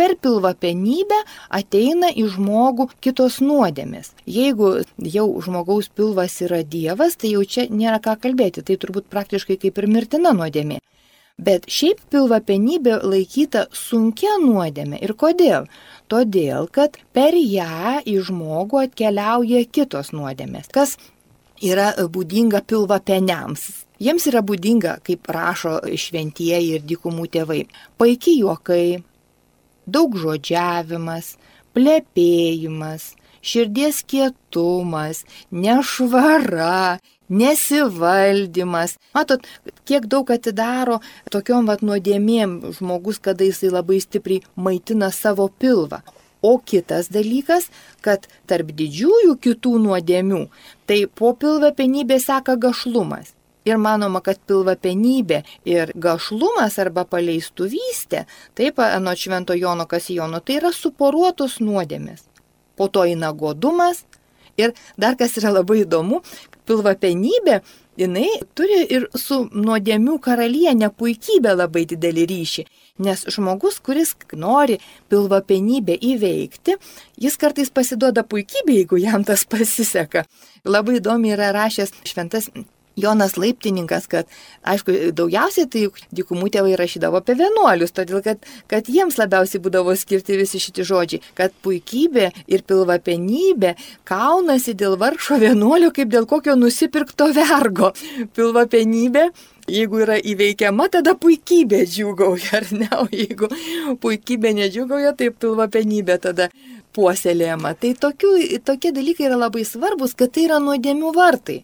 [0.00, 1.18] per pilvapenybę
[1.52, 4.14] ateina į žmogų kitos nuodėmės.
[4.24, 4.78] Jeigu
[5.16, 9.82] jau žmogaus pilvas yra Dievas, tai jau čia nėra ką kalbėti, tai turbūt praktiškai kaip
[9.82, 10.80] ir mirtina nuodėmė.
[11.40, 14.98] Bet šiaip pilvapenybė laikyta sunkia nuodėmė.
[15.04, 15.68] Ir kodėl?
[16.12, 20.68] Todėl, kad per ją į žmogų atkeliauja kitos nuodėmės.
[20.72, 20.96] Kas
[21.60, 23.68] yra būdinga pilvapeniams.
[24.00, 27.62] Jiems yra būdinga, kaip rašo šventieji ir dykumų tėvai,
[28.00, 29.02] paiki juokai,
[29.94, 31.34] daug žodžiavimas,
[31.76, 37.00] plepėjimas, širdies kietumas, nešvara,
[37.30, 38.96] nesivaldymas.
[39.14, 39.46] Matot,
[39.88, 41.00] kiek daug atidaro
[41.32, 46.02] tokiom vat nuodėmėm žmogus, kada jisai labai stipriai maitina savo pilvą.
[46.42, 47.68] O kitas dalykas,
[48.00, 50.46] kad tarp didžiųjų kitų nuodėmių,
[50.88, 53.34] tai po pilvą penybė seka gašlumas.
[53.68, 58.24] Ir manoma, kad pilvapenybė ir gašlumas arba paleistuvystė,
[58.56, 62.24] taip anot Švento Jono Kasijono, tai yra suporuotos nuodėmės.
[62.76, 64.06] Po to eina godumas
[64.56, 66.22] ir dar kas yra labai įdomu,
[66.64, 67.60] pilvapenybė
[68.00, 72.66] jinai turi ir su nuodėmių karalienė puikybė labai didelį ryšį.
[73.04, 74.78] Nes žmogus, kuris nori
[75.12, 76.76] pilvapenybę įveikti,
[77.20, 80.24] jis kartais pasiduoda puikybė, jeigu jam tas pasiseka.
[80.64, 82.48] Labai įdomi yra rašęs šventas
[82.96, 84.28] Jonas Laiptininkas, kad,
[84.66, 85.84] aišku, daugiausiai tai
[86.16, 91.22] dykumų tėvai rašydavo apie vienuolius, todėl kad, kad jiems labiausiai būdavo skirti visi šitie žodžiai,
[91.38, 93.76] kad puikybė ir pilvapenybė
[94.08, 97.94] kaunasi dėl vargšo vienuolio kaip dėl kokio nusipirkto vergo.
[98.36, 99.30] Pilvapenybė
[99.70, 102.88] jeigu yra įveikiama, tada puikybė džiugauja, ar ne?
[102.98, 103.50] O jeigu
[104.02, 106.50] puikybė nedžiugauja, tai pilvapenybė tada
[106.96, 107.74] puoselėjama.
[107.80, 108.32] Tai tokių,
[108.66, 111.60] tokie dalykai yra labai svarbus, kad tai yra nuodėmių vartai.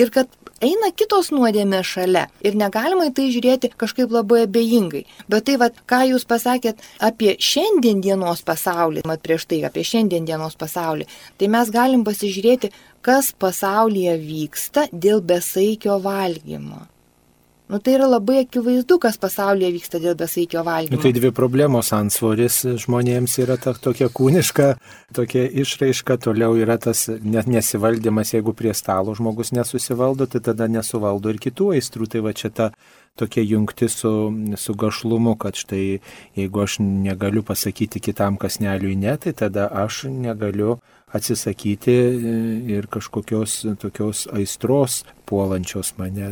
[0.00, 0.30] Ir kad
[0.62, 5.02] eina kitos nuodėmės šalia ir negalima į tai žiūrėti kažkaip labai abejingai.
[5.28, 10.28] Bet tai, vat, ką jūs pasakėt apie šiandien dienos pasaulį, mat prieš tai apie šiandien
[10.28, 16.86] dienos pasaulį, tai mes galim pasižiūrėti, kas pasaulyje vyksta dėl besaikio valgymo.
[17.70, 20.96] Nu, tai yra labai akivaizdu, kas pasaulyje vyksta dėl besaikio valgymo.
[20.96, 24.66] Nu, tai dvi problemos ansvoris žmonėms yra ta, tokia kūniška,
[25.16, 31.38] tokia išraiška, toliau yra tas nesivaldymas, jeigu prie stalo žmogus nesusivaldo, tai tada nesuvaldo ir
[31.40, 32.10] kitų aistrų.
[32.12, 32.72] Tai va čia ta
[33.16, 34.12] tokia jungti su,
[34.56, 36.00] su gašlumu, kad štai
[36.36, 40.80] jeigu aš negaliu pasakyti kitam kasneliui ne, tai tada aš negaliu
[41.12, 41.96] atsisakyti
[42.72, 46.30] ir kažkokios tokios aistros puolančios mane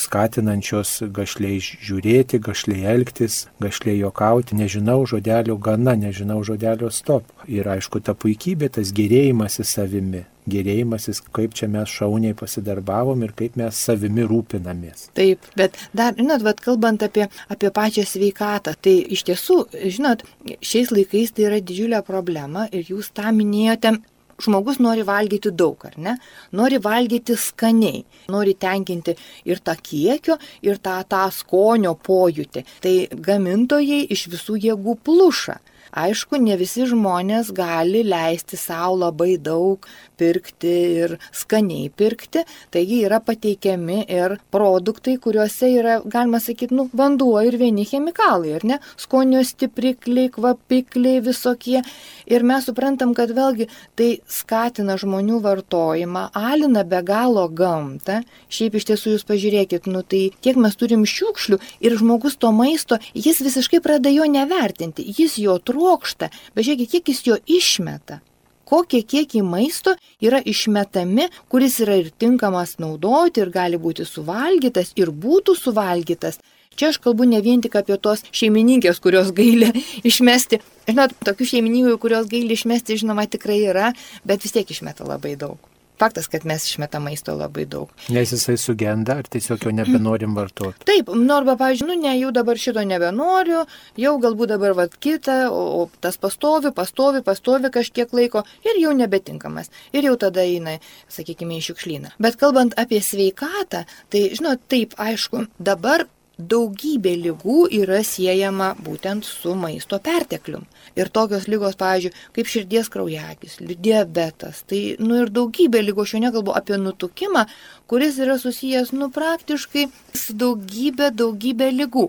[0.00, 7.30] skatinančios gašliai žiūrėti, gašliai elgtis, gašliai jokauti, nežinau žodelio gana, nežinau žodelio stop.
[7.48, 13.56] Ir aišku, ta puikybė, tas gerėjimasis savimi, gerėjimasis, kaip čia mes šauniai pasidarbavom ir kaip
[13.60, 15.08] mes savimi rūpinamės.
[15.16, 19.60] Taip, bet dar, žinot, vat, kalbant apie, apie pačią sveikatą, tai iš tiesų,
[19.96, 20.26] žinot,
[20.60, 23.96] šiais laikais tai yra didžiulė problema ir jūs tą minėjote
[24.42, 26.16] žmogus nori valgyti daug, ar ne?
[26.56, 29.14] Nori valgyti skaniai, nori tenkinti
[29.50, 32.64] ir tą kiekio, ir tą, tą skonio pojūtį.
[32.84, 32.94] Tai
[33.28, 35.58] gamintojai iš visų jėgų pluša.
[35.94, 39.84] Aišku, ne visi žmonės gali leisti savo labai daug
[40.18, 40.72] pirkti
[41.04, 42.42] ir skaniai pirkti,
[42.74, 48.66] taigi yra pateikiami ir produktai, kuriuose yra, galima sakyti, nu, vanduo ir vieni chemikalai, ar
[48.66, 48.78] ne?
[48.98, 51.84] Skonio stiprikliai, kvapikliai visokie.
[52.26, 58.22] Ir mes suprantam, kad vėlgi tai skatina žmonių vartojimą, alina be galo gamtą.
[58.50, 62.98] Šiaip iš tiesų jūs pažiūrėkit, nu tai kiek mes turim šiukšlių ir žmogus to maisto,
[63.14, 68.20] jis visiškai pradeda jo nevertinti, jis jo trūko trokšta, bet žiūrėkit, kiek jis jo išmeta.
[68.64, 69.92] Kokie kiekiai maisto
[70.24, 76.40] yra išmetami, kuris yra ir tinkamas naudoti, ir gali būti suvalgytas, ir būtų suvalgytas.
[76.74, 79.68] Čia aš kalbu ne vien tik apie tos šeimininkės, kurios gaili
[80.10, 80.62] išmesti.
[80.88, 83.92] Žinot, tokių šeimininkų, kurios gaili išmesti, žinoma, tikrai yra,
[84.24, 85.73] bet vis tiek išmeta labai daug.
[86.00, 87.90] Faktas, kad mes išmetam maisto labai daug.
[88.14, 90.82] Nes jisai sugenda, ar tiesiog jo nebenorim vartoti?
[90.88, 93.62] Taip, nu arba, pavyzdžiui, nu ne, jau dabar šito nebenoriu,
[94.02, 98.94] jau galbūt dabar vad kitą, o, o tas pastovi, pastovi, pastovi kažkiek laiko ir jau
[98.96, 99.70] nebetinkamas.
[99.94, 100.80] Ir jau tada eina,
[101.12, 102.16] sakykime, į šiukšlyną.
[102.22, 109.54] Bet kalbant apie sveikatą, tai, žinot, taip, aišku, dabar daugybė lygų yra siejama būtent su
[109.58, 110.64] maisto perteklium.
[110.98, 116.22] Ir tokios lygos, pavyzdžiui, kaip širdies kraujagys, diabetas, tai, nu ir daugybė lygų, aš jau
[116.24, 117.46] nekalbu apie nutukimą,
[117.90, 122.08] kuris yra susijęs, nu praktiškai su daugybė, daugybė lygų.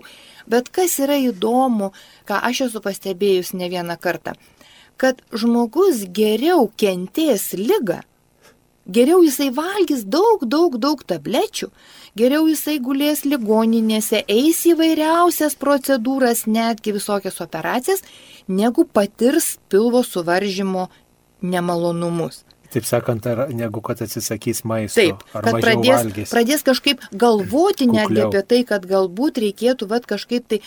[0.50, 1.92] Bet kas yra įdomu,
[2.26, 4.36] ką aš esu pastebėjus ne vieną kartą,
[4.96, 8.02] kad žmogus geriau kentės lygą,
[8.86, 11.68] geriau jisai valgys daug, daug, daug tablečių,
[12.18, 18.04] geriau jisai gulės ligoninėse, eis įvairiausias procedūras, netgi visokias operacijas,
[18.48, 20.88] negu patirs pilvo suvaržymo
[21.42, 22.45] nemalonumus.
[22.76, 25.00] Taip sakant, ar, negu kad atsisakys maisto.
[25.00, 26.32] Taip, kad pradės, valgys.
[26.34, 28.02] pradės kažkaip galvoti Kukliau.
[28.02, 30.58] netgi apie tai, kad galbūt reikėtų vat, kažkaip tai.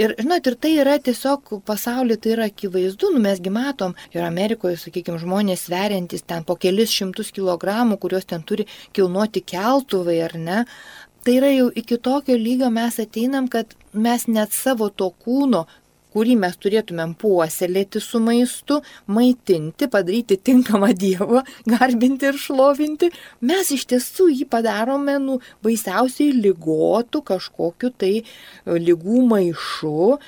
[0.00, 4.78] Ir, žinot, ir tai yra tiesiog pasaulyje, tai yra akivaizdu, nu, mesgi matom, ir Amerikoje,
[4.80, 8.64] sakykime, žmonės sveriantis ten po kelis šimtus kilogramų, kuriuos ten turi
[8.96, 10.62] kilnuoti keltuvai ar ne.
[11.20, 15.66] Tai yra jau iki tokio lygio mes ateinam, kad mes net savo to kūno
[16.14, 23.10] kurį mes turėtumėm puoselėti su maistu, maitinti, padaryti tinkamą Dievą, garbinti ir šlovinti,
[23.48, 28.24] mes iš tiesų jį padarome, nu, baisiausiai lygotų kažkokiu tai e,
[28.66, 30.18] lygų maišu.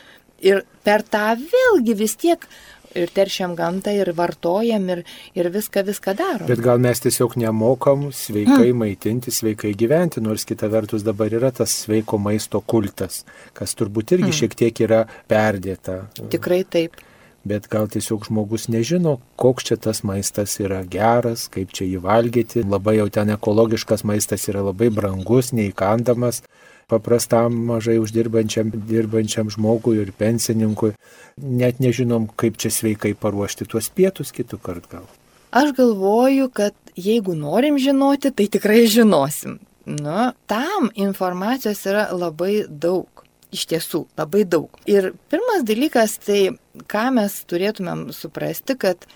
[0.41, 2.47] Ir per tą vėlgi vis tiek
[2.95, 5.03] ir teršiam gamtą, ir vartojam, ir,
[5.39, 6.47] ir viską, viską darom.
[6.51, 8.81] Bet gal mes tiesiog nemokam sveikai hmm.
[8.85, 13.25] maitinti, sveikai gyventi, nors kita vertus dabar yra tas sveiko maisto kultas,
[13.57, 14.39] kas turbūt irgi hmm.
[14.41, 16.03] šiek tiek yra perdėta.
[16.33, 16.99] Tikrai taip.
[17.41, 22.67] Bet gal tiesiog žmogus nežino, koks čia tas maistas yra geras, kaip čia jį valgyti.
[22.69, 26.43] Labai jau ten ekologiškas maistas yra labai brangus, neįkandamas
[26.91, 30.93] paprastam mažai uždirbančiam dirbančiam žmogui ir pensininkui.
[31.41, 35.07] Net nežinom, kaip čia sveikai paruošti tuos pietus kitų kart gal.
[35.51, 39.59] Aš galvoju, kad jeigu norim žinoti, tai tikrai žinosim.
[39.87, 43.09] Nu, tam informacijos yra labai daug.
[43.51, 44.77] Iš tiesų, labai daug.
[44.87, 46.53] Ir pirmas dalykas, tai
[46.87, 49.09] ką mes turėtumėm suprasti, kad,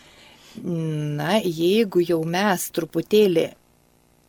[0.58, 3.46] na, jeigu jau mes truputėlį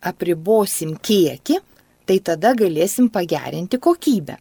[0.05, 1.58] apribosim kiekį,
[2.06, 4.39] tai tada galėsim pagerinti kokybę.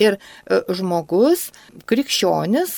[0.00, 1.50] Ir e, žmogus,
[1.88, 2.74] krikščionis,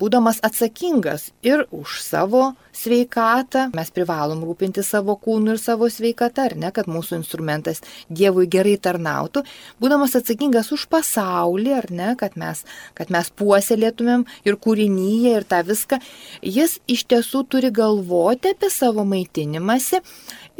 [0.00, 6.56] būdamas atsakingas ir už savo sveikatą, mes privalom rūpinti savo kūnu ir savo sveikatą, ar
[6.58, 9.44] ne, kad mūsų instrumentas Dievui gerai tarnautų,
[9.82, 12.64] būdamas atsakingas už pasaulį, ar ne, kad mes,
[12.98, 16.00] kad mes puoselėtumėm ir kūrinyje ir tą viską,
[16.42, 20.02] jis iš tiesų turi galvoti apie savo maitinimąsi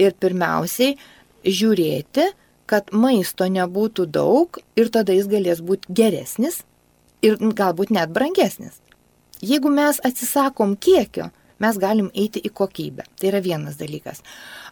[0.01, 0.95] ir pirmiausiai
[1.45, 2.31] žiūrėti,
[2.75, 6.65] kad maisto nebūtų daug ir tada jis galės būti geresnis
[7.23, 8.81] ir galbūt net brangesnis.
[9.45, 11.29] Jeigu mes atsisakom kiekio,
[11.63, 13.07] mes galim eiti į kokybę.
[13.21, 14.25] Tai yra vienas dalykas.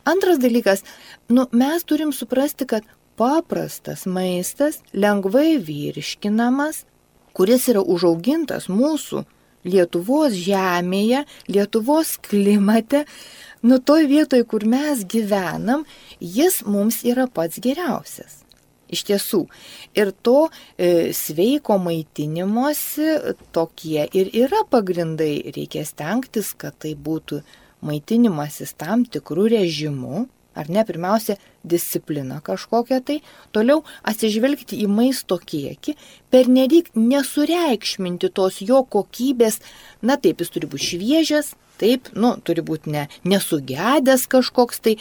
[0.08, 0.82] Antras dalykas,
[1.30, 2.88] nu, mes turim suprasti, kad
[3.20, 6.82] paprastas maistas, lengvai virškinamas,
[7.36, 9.22] kuris yra užaugintas mūsų
[9.64, 13.04] Lietuvos žemėje, Lietuvos klimate,
[13.62, 15.84] nu toj vietoj, kur mes gyvenam,
[16.18, 18.40] jis mums yra pats geriausias.
[18.92, 19.46] Iš tiesų.
[19.96, 23.14] Ir to e, sveiko maitinimosi
[23.56, 25.38] tokie ir yra pagrindai.
[25.54, 27.40] Reikia stengtis, kad tai būtų
[27.88, 33.20] maitinimasis tam tikrų režimų, ar ne, pirmiausia, disciplina kažkokia tai,
[33.54, 35.96] toliau atsižvelgti į maisto kiekį,
[36.32, 39.60] per nedik nesureikšminti tos jo kokybės,
[40.02, 44.92] na taip, jis turi būti šviežias, Taip, nu, turi būti ne, nesugedęs kažkoks tai,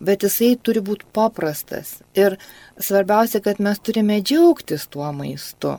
[0.00, 1.98] bet jisai turi būti paprastas.
[2.16, 2.38] Ir
[2.80, 5.74] svarbiausia, kad mes turime džiaugtis tuo maistu.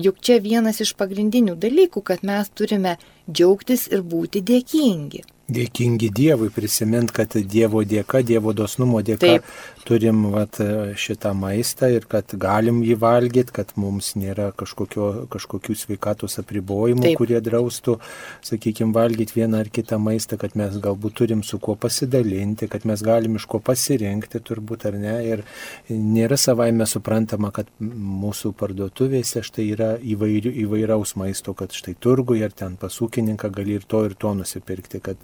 [0.00, 2.96] Juk čia vienas iš pagrindinių dalykų, kad mes turime
[3.28, 9.50] džiaugtis ir būti dėkingi dėkingi Dievui, prisimint, kad Dievo dėka, Dievo dosnumo dėka Taip.
[9.86, 10.58] turim vat,
[10.98, 17.18] šitą maistą ir kad galim jį valgyti, kad mums nėra kažkokio, kažkokių sveikatos apribojimų, Taip.
[17.20, 17.98] kurie draustų,
[18.46, 23.02] sakykime, valgyti vieną ar kitą maistą, kad mes galbūt turim su kuo pasidalinti, kad mes
[23.04, 25.16] galim iš ko pasirinkti, turbūt ar ne.
[25.26, 25.44] Ir
[25.90, 32.54] nėra savaime suprantama, kad mūsų parduotuvėse štai yra įvairių, įvairaus maisto, kad štai turguje ar
[32.56, 35.20] ten pasūkininką gali ir to ir to nusipirkti, kad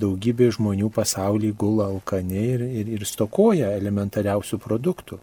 [0.00, 5.20] daugybė žmonių pasaulyje gula alkani ir, ir, ir stokoja elementariausių produktų.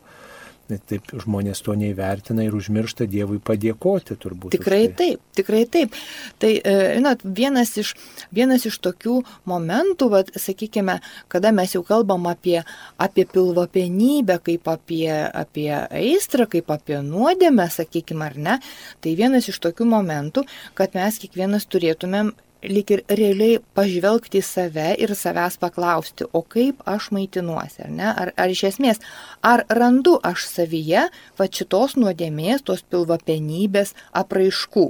[0.69, 4.53] Taip žmonės to neįvertina ir užmiršta Dievui padėkoti turbūt.
[4.53, 4.95] Tikrai tai.
[4.99, 5.95] taip, tikrai taip.
[6.37, 7.95] Tai, e, žinot, vienas iš,
[8.35, 9.15] vienas iš tokių
[9.49, 10.99] momentų, vat, sakykime,
[11.31, 12.59] kada mes jau kalbam apie,
[13.01, 18.59] apie pilvopenybę, kaip apie, apie aistrą, kaip apie nuodėmę, sakykime, ar ne,
[19.01, 20.45] tai vienas iš tokių momentų,
[20.77, 26.81] kad mes kiekvienas turėtumėm lyg ir realiai pažvelgti į save ir savęs paklausti, o kaip
[26.89, 28.07] aš maitinuosi, ar ne?
[28.11, 29.01] Ar, ar iš esmės,
[29.41, 31.07] ar randu aš savyje
[31.39, 34.89] va šitos nuodėmės, tos pilvapenybės apraiškų.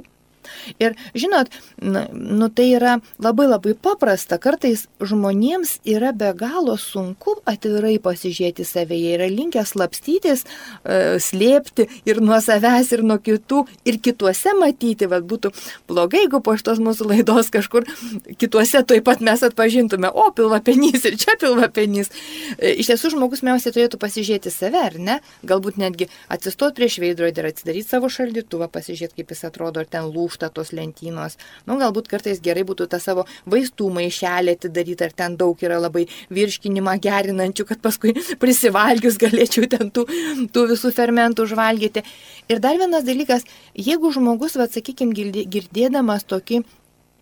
[0.80, 1.50] Ir žinot,
[1.80, 8.96] nu tai yra labai labai paprasta, kartais žmonėms yra be galo sunku atvirai pasižiūrėti save,
[8.96, 15.08] jie yra linkę slapstytis, e, slėpti ir nuo savęs, ir nuo kitų, ir kituose matyti,
[15.10, 15.52] vad būtų
[15.90, 17.86] blogai, jeigu po šitos mūsų laidos kažkur
[18.40, 22.12] kituose taip pat mes atpažintume, o pilvapenys ir čia pilvapenys.
[22.58, 25.18] E, iš tiesų žmogus miausiai turėtų pasižiūrėti save, ar ne?
[25.46, 30.10] Galbūt netgi atsistoti prieš veidrodį ir atsidaryti savo šaldytuvą, pasižiūrėti, kaip jis atrodo, ar ten
[30.40, 31.36] lūšta tos lentynos.
[31.66, 36.06] Nu, galbūt kartais gerai būtų tą savo vaistų maišelį atidaryti, ar ten daug yra labai
[36.30, 40.06] virškinimą gerinančių, kad paskui prisivalgius galėčiau ten tų,
[40.52, 42.04] tų visų fermentų užvalgyti.
[42.48, 46.64] Ir dar vienas dalykas, jeigu žmogus, vad sakykime, girdėdamas tokį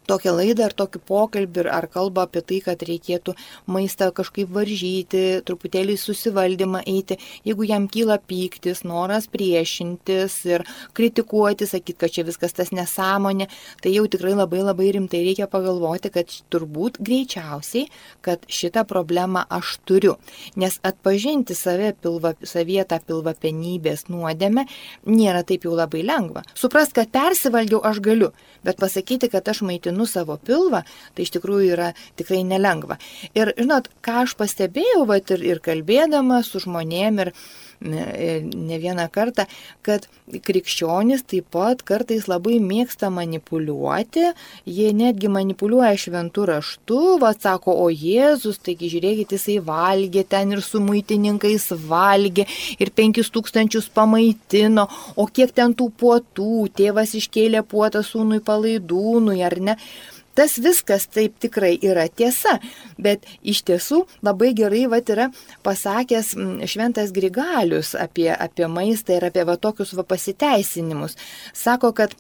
[0.09, 3.35] tokią laidą ar tokį pokalbį ar kalba apie tai, kad reikėtų
[3.71, 10.65] maistą kažkaip varžyti, truputėlį susivaldymą eiti, jeigu jam kyla pyktis, noras priešintis ir
[10.97, 13.49] kritikuoti, sakyti, kad čia viskas tas nesąmonė,
[13.83, 17.89] tai jau tikrai labai labai rimtai reikia pagalvoti, kad turbūt greičiausiai,
[18.25, 20.17] kad šitą problemą aš turiu.
[20.59, 24.67] Nes atpažinti save pilva, savietą pilvapenybės nuodėmę
[25.09, 26.45] nėra taip jau labai lengva.
[26.59, 28.33] Suprast, kad persivalgiau aš galiu,
[28.67, 30.85] bet pasakyti, kad aš maitinu einu savo pilvą,
[31.15, 32.99] tai iš tikrųjų yra tikrai nelengva.
[33.35, 37.33] Ir žinot, ką aš pastebėjau, vat, ir, ir kalbėdama su žmonėm ir
[37.81, 39.45] ne vieną kartą,
[39.87, 40.09] kad
[40.45, 44.33] krikščionys taip pat kartais labai mėgsta manipuliuoti,
[44.67, 50.63] jie netgi manipuliuoja šventų raštų, va sako, o Jėzus, taigi žiūrėkit, jisai valgė ten ir
[50.65, 52.49] su muitininkais valgė
[52.83, 59.59] ir penkis tūkstančius pamaitino, o kiek ten tų puotų, tėvas iškėlė puotą sūnui palaidūnui, ar
[59.63, 59.79] ne?
[60.39, 62.61] Tas viskas taip tikrai yra tiesa,
[62.95, 65.27] bet iš tiesų labai gerai vat yra
[65.67, 66.37] pasakęs
[66.71, 71.19] šventas Grigalius apie, apie maistą ir apie va tokius va pasiteisinimus.
[71.59, 72.15] Sako, kad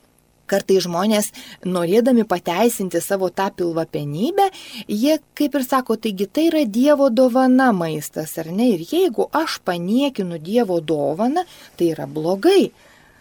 [0.48, 1.26] Kartai žmonės,
[1.68, 4.46] norėdami pateisinti savo tą pilvapenybę,
[4.88, 8.70] jie kaip ir sako, taigi tai yra Dievo dovana maistas, ar ne?
[8.78, 11.44] Ir jeigu aš paniekinu Dievo dovaną,
[11.76, 12.70] tai yra blogai.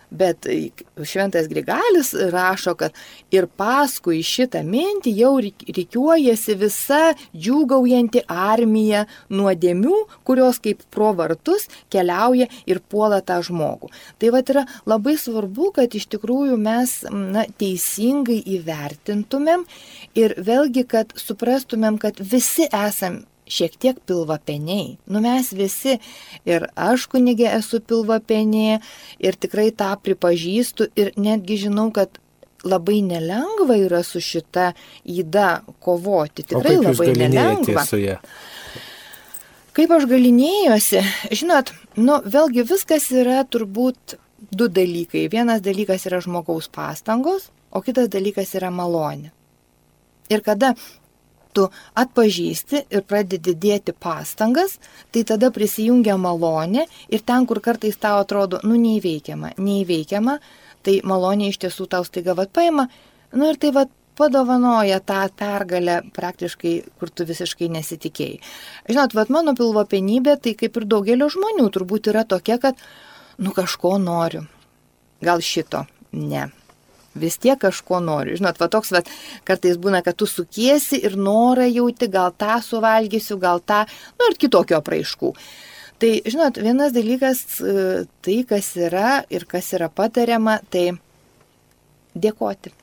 [0.10, 0.48] Bet
[1.04, 2.96] šventas Grigalis rašo, kad
[3.32, 7.02] ir paskui šitą mintį jau reikiuojasi visa
[7.36, 13.92] džiūgaujanti armija nuodėmių, kurios kaip pro vartus keliauja ir puola tą žmogų.
[14.20, 19.68] Tai va yra labai svarbu, kad iš tikrųjų mes na, teisingai įvertintumėm
[20.16, 24.98] ir vėlgi, kad suprastumėm, kad visi esam šiek tiek pilvapeniai.
[25.08, 25.98] Nu mes visi,
[26.48, 28.80] ir aš kunigė esu pilvapenė,
[29.24, 32.20] ir tikrai tą pripažįstu, ir netgi žinau, kad
[32.68, 34.72] labai nelengva yra su šita
[35.08, 35.50] įda
[35.84, 36.46] kovoti.
[36.48, 37.86] Tikrai labai nelengva.
[39.78, 41.04] Kaip aš galinėjusi,
[41.38, 41.70] žinot,
[42.02, 44.18] nu vėlgi viskas yra turbūt
[44.50, 45.28] du dalykai.
[45.30, 49.30] Vienas dalykas yra žmogaus pastangos, o kitas dalykas yra malonė.
[50.34, 50.74] Ir kada
[51.58, 51.66] tu
[51.98, 54.78] atpažįsti ir pradedi dėti pastangas,
[55.12, 60.38] tai tada prisijungia malonė ir ten, kur kartais tau atrodo, nu neįveikiama, neįveikiama,
[60.86, 62.88] tai malonė iš tiesų tau staiga vad paima,
[63.34, 68.40] nu ir tai vad padovanoja tą pergalę praktiškai, kur tu visiškai nesitikėjai.
[68.90, 72.82] Žinot, vad mano pilvo penybė, tai kaip ir daugelio žmonių turbūt yra tokia, kad,
[73.38, 74.48] nu kažko noriu.
[75.22, 75.86] Gal šito?
[76.18, 76.48] Ne
[77.20, 78.38] vis tiek kažko noriu.
[78.40, 79.02] Žinot, va toks va,
[79.48, 83.84] kartais būna, kad tu sukiesi ir norą jauti, gal tą suvalgysiu, gal tą,
[84.20, 85.34] nu ir kitokio apraiškų.
[85.98, 90.92] Tai, žinot, vienas dalykas, e, tai kas yra ir kas yra patariama, tai
[92.14, 92.74] dėkoti.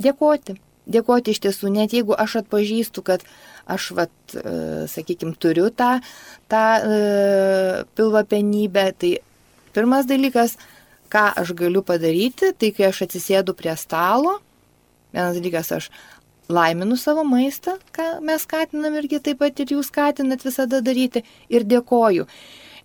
[0.00, 0.54] Dėkoti.
[0.90, 3.24] Dėkoti iš tiesų, net jeigu aš atpažįstu, kad
[3.70, 5.98] aš, vat, e, sakykime, turiu tą,
[6.50, 7.00] tą e,
[7.98, 9.12] pilvapenybę, tai
[9.74, 10.56] pirmas dalykas,
[11.10, 14.38] ką aš galiu padaryti, tai kai aš atsisėdu prie stalo,
[15.14, 15.90] vienas dalykas, aš
[16.50, 21.66] laiminu savo maistą, ką mes skatinam irgi taip pat ir jūs skatinat visada daryti ir
[21.68, 22.26] dėkoju.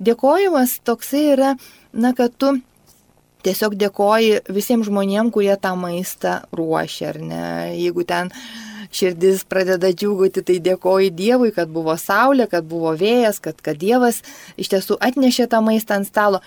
[0.05, 1.55] Dėkojimas toksai yra,
[1.93, 2.57] na, kad tu
[3.45, 7.43] tiesiog dėkoji visiems žmonėms, kurie tą maistą ruošia, ar ne,
[7.77, 8.31] jeigu ten
[8.95, 14.21] širdis pradeda džiūgauti, tai dėkoji Dievui, kad buvo saulė, kad buvo vėjas, kad, kad Dievas
[14.61, 16.41] iš tiesų atnešė tą maistą ant stalo.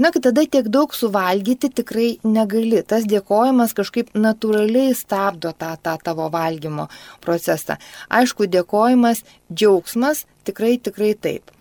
[0.00, 2.80] Kad tada tiek daug suvalgyti tikrai negali.
[2.88, 6.88] Tas dėkojimas kažkaip natūraliai stabdo tą, tą tavo valgymo
[7.20, 7.76] procesą.
[8.08, 9.20] Aišku, dėkojimas,
[9.52, 11.52] džiaugsmas tikrai, tikrai taip.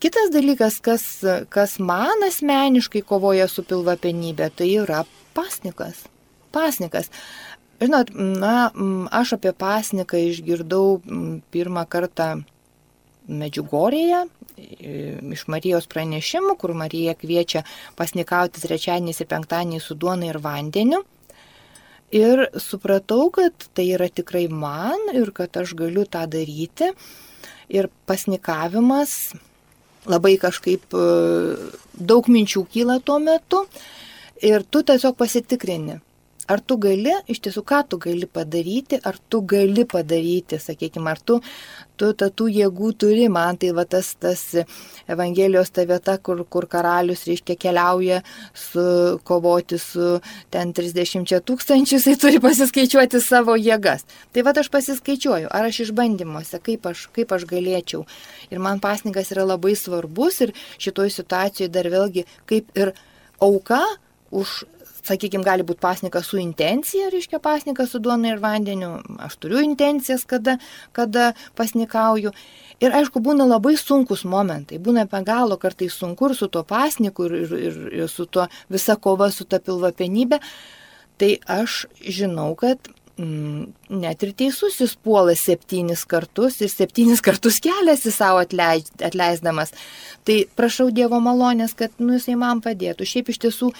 [0.00, 1.04] Kitas dalykas, kas,
[1.52, 5.04] kas man asmeniškai kovoja su pilvapenybė, tai yra
[5.36, 6.06] pasnikas.
[6.56, 7.12] Pasnikas.
[7.78, 8.70] Žinot, na,
[9.12, 10.96] aš apie pasniką išgirdau
[11.52, 12.40] pirmą kartą
[13.26, 14.22] Medžiugorėje,
[15.34, 17.64] iš Marijos pranešimų, kur Marija kviečia
[17.98, 21.02] pasnikauti trečiadieniais ir penktadieniais su duona ir vandeniu.
[22.14, 26.92] Ir supratau, kad tai yra tikrai man ir kad aš galiu tą daryti.
[27.66, 29.34] Ir pasnikavimas
[30.06, 31.06] labai kažkaip e,
[31.98, 33.64] daug minčių kyla tuo metu.
[34.44, 35.98] Ir tu tiesiog pasitikrini,
[36.48, 41.20] ar tu gali, iš tiesų, ką tu gali padaryti, ar tu gali padaryti, sakykime, ar
[41.20, 41.38] tu,
[41.98, 44.42] tu ta, tų jėgų turi, man tai va tas, tas
[45.10, 48.20] Evangelijos ta vieta, kur, kur karalius, reiškia, keliauja
[48.54, 48.86] su,
[49.26, 50.16] kovoti su
[50.54, 54.06] ten 30 tūkstančių, jisai turi pasiskaičiuoti savo jėgas.
[54.34, 58.04] Tai va aš pasiskaičiuoju, ar aš išbandymuose, kaip aš, kaip aš galėčiau.
[58.50, 62.94] Ir man pasnikas yra labai svarbus ir šitoj situacijoje dar vėlgi kaip ir
[63.42, 63.82] auka
[64.30, 64.64] už
[65.06, 70.26] sakykime, gali būti pasnikas su intencija, reiškia pasnikas su duona ir vandeniu, aš turiu intencijas,
[70.28, 70.58] kada,
[70.96, 72.32] kada pasnikauju.
[72.84, 77.30] Ir aišku, būna labai sunkus momentai, būna be galo kartais sunku ir su tuo pasniku,
[77.30, 80.42] ir, ir, ir, ir su tuo visa kova su ta pilvapenybė.
[81.16, 83.62] Tai aš žinau, kad mm,
[84.02, 89.72] net ir teisusis puola septynis kartus ir septynis kartus keliasi savo atleis, atleisdamas.
[90.28, 93.08] Tai prašau Dievo malonės, kad nu, jisai man padėtų.
[93.08, 93.72] Šiaip iš tiesų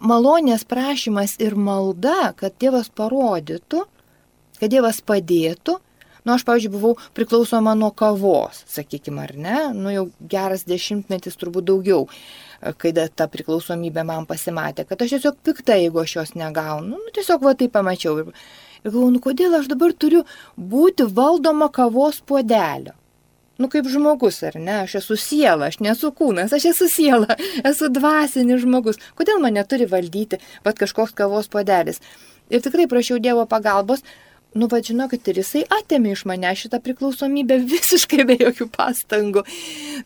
[0.00, 3.84] malonės prašymas ir malda, kad Dievas parodytų,
[4.60, 5.78] kad Dievas padėtų,
[6.20, 11.64] Nu, aš, pavyzdžiui, buvau priklausoma nuo kavos, sakykime, ar ne, nu jau geras dešimtmetis turbūt
[11.70, 12.04] daugiau,
[12.76, 17.00] kai ta priklausomybė man pasimatė, kad aš tiesiog pikta, jeigu aš jos negaunu.
[17.00, 18.18] Nu, tiesiog va tai pamačiau.
[18.20, 18.32] Ir,
[18.84, 20.26] ir galvoju, nu kodėl aš dabar turiu
[20.74, 22.99] būti valdoma kavos puodelio.
[23.60, 24.78] Nu kaip žmogus, ar ne?
[24.86, 27.36] Aš esu siela, aš nesu kūnas, aš esu siela,
[27.70, 29.00] esu dvasinis žmogus.
[29.18, 32.00] Kodėl mane turi valdyti, bet kažkoks kavos puodelis?
[32.50, 34.02] Ir tikrai prašiau Dievo pagalbos,
[34.50, 39.44] Nu, va, žinokit, ir jisai atėmė iš mane šitą priklausomybę visiškai be jokių pastangų.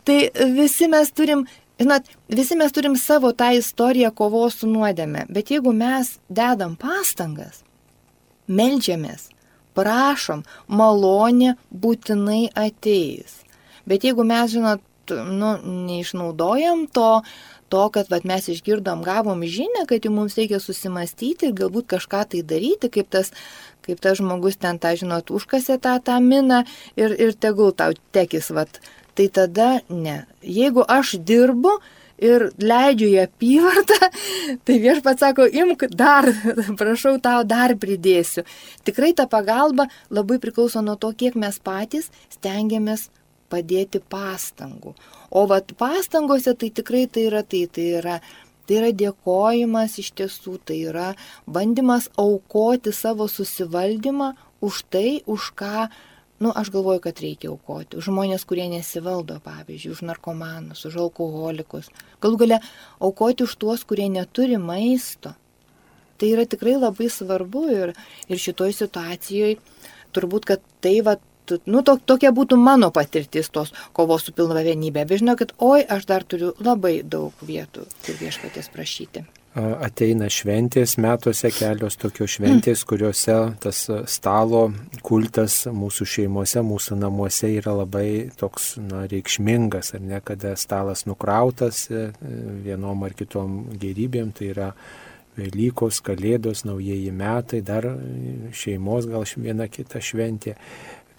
[0.04, 0.16] Tai
[0.52, 1.46] visi mes turim,
[1.80, 7.62] žinot, visi mes turim savo tą istoriją kovos su nuodėme, bet jeigu mes dedam pastangas,
[8.44, 9.30] melžiamės,
[9.72, 13.43] prašom, malonė būtinai ateis.
[13.90, 15.50] Bet jeigu mes, žinot, nu,
[15.88, 17.10] neišnaudojam to,
[17.68, 22.24] to, kad vat, mes išgirdom, gavom žinę, kad jau mums reikia susimastyti ir galbūt kažką
[22.32, 23.34] tai daryti, kaip tas
[23.84, 26.62] kaip tas žmogus ten tą, žinot, užkasė tą, tą miną
[26.96, 28.80] ir, ir tegul tau tekis, vat.
[29.14, 30.24] Tai tada ne.
[30.42, 31.76] Jeigu aš dirbu
[32.24, 34.08] ir leidžiu į apyvartą,
[34.66, 36.30] tai viešpats sako, imk dar,
[36.80, 38.46] prašau, tau dar pridėsiu.
[38.86, 43.10] Tikrai ta pagalba labai priklauso nuo to, kiek mes patys stengiamės
[43.52, 44.94] padėti pastangų.
[45.34, 48.18] O vat pastangose tai tikrai tai yra tai, tai yra
[48.64, 51.10] Tai yra dėkojimas iš tiesų, tai yra
[51.44, 54.30] bandymas aukoti savo susivaldymą
[54.64, 55.90] už tai, už ką,
[56.40, 57.98] nu, aš galvoju, kad reikia aukoti.
[58.00, 61.92] Už žmonės, kurie nesivaldo, pavyzdžiui, už narkomanus, už alkoholikus.
[62.24, 62.60] Galų gale
[63.04, 65.34] aukoti už tuos, kurie neturi maisto.
[66.16, 67.92] Tai yra tikrai labai svarbu ir,
[68.32, 69.58] ir šitoj situacijoje
[70.16, 71.18] turbūt, kad tai va
[71.66, 75.06] nu, to, tokia būtų mano patirtis tos kovos su pilna vienybė.
[75.08, 79.24] Bet žinau, kad oi, aš dar turiu labai daug vietų, kur viešpatės prašyti.
[79.54, 84.64] Ateina šventės metuose kelios tokios šventės, kuriuose tas stalo
[85.06, 91.84] kultas mūsų šeimose, mūsų namuose yra labai toks na, reikšmingas, ar ne, kada stalas nukrautas
[91.86, 92.08] e,
[92.66, 94.72] vienom ar kitom gerybėm, tai yra
[95.34, 97.88] Velykos, Kalėdos, naujieji metai, dar
[98.54, 100.54] šeimos gal viena kita šventė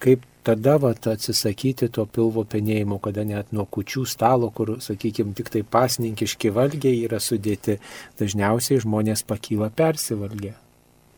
[0.03, 5.49] kaip tada vat, atsisakyti to pilvo penėjimo, kada net nuo kučių stalo, kur, sakykime, tik
[5.53, 7.79] tai pasninkiški valgiai yra sudėti,
[8.21, 10.53] dažniausiai žmonės pakyla persivalgę.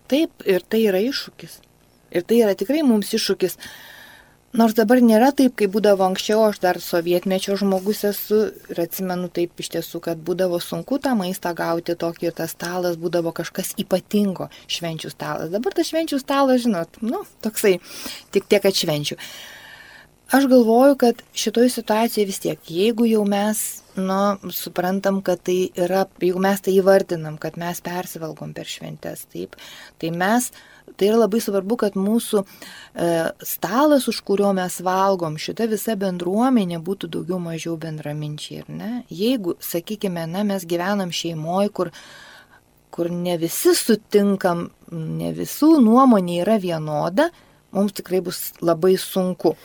[0.07, 1.59] Taip, ir tai yra iššūkis.
[2.15, 3.57] Ir tai yra tikrai mums iššūkis.
[4.57, 8.39] Nors dabar nėra taip, kaip būdavo anksčiau, aš dar sovietmečio žmogus esu
[8.73, 12.97] ir atsimenu taip iš tiesų, kad būdavo sunku tą maistą gauti tokį ir tas stalas
[12.97, 15.51] būdavo kažkas ypatingo, švenčių stalas.
[15.53, 17.75] Dabar tas švenčių stalas, žinot, nu, toksai,
[18.33, 19.19] tik tiek, kad švenčių.
[20.33, 23.61] Aš galvoju, kad šitoj situacijoje vis tiek, jeigu jau mes,
[23.95, 29.53] nu, suprantam, kad tai yra, jeigu mes tai įvardinam, kad mes persivalgom per šventės, taip,
[30.01, 30.49] tai mes
[30.95, 33.09] Tai yra labai svarbu, kad mūsų e,
[33.45, 38.63] stalas, už kurio mes valgom, šita visa bendruomenė būtų daugiau mažiau bendraminčiai.
[39.11, 41.91] Jeigu, sakykime, na, mes gyvenam šeimoje, kur,
[42.93, 47.29] kur ne visi sutinkam, ne visų nuomonė yra vienoda,
[47.75, 49.57] mums tikrai bus labai sunku.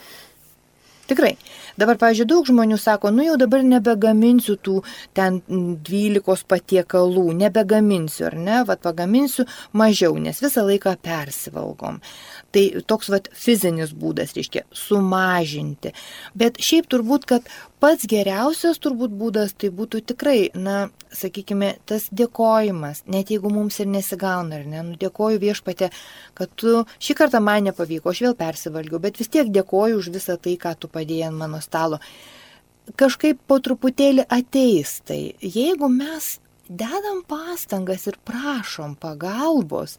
[1.13, 1.35] Tikrai.
[1.77, 4.79] Dabar, pavyzdžiui, daug žmonių sako, nu jau dabar nebegaminsiu tų
[5.17, 9.45] ten 12 patiekalų, nebegaminsiu, ar ne, vad pagaminsiu
[9.77, 12.01] mažiau, nes visą laiką persivalgom.
[12.53, 15.95] Tai toks vat fizinis būdas, reiškia, sumažinti.
[16.37, 17.47] Bet šiaip turbūt, kad
[17.81, 23.89] pats geriausias turbūt būdas tai būtų tikrai, na, sakykime, tas dėkojimas, net jeigu mums ir
[23.89, 25.89] nesigauna, ar ne, nu dėkoju viešpatė,
[26.37, 30.37] kad tu šį kartą man nepavyko, aš vėl persivalgiau, bet vis tiek dėkoju už visą
[30.37, 32.03] tai, ką tu padėjai ant mano stalo.
[32.99, 36.35] Kažkaip po truputėlį ateis tai, jeigu mes
[36.69, 39.99] dedam pastangas ir prašom pagalbos,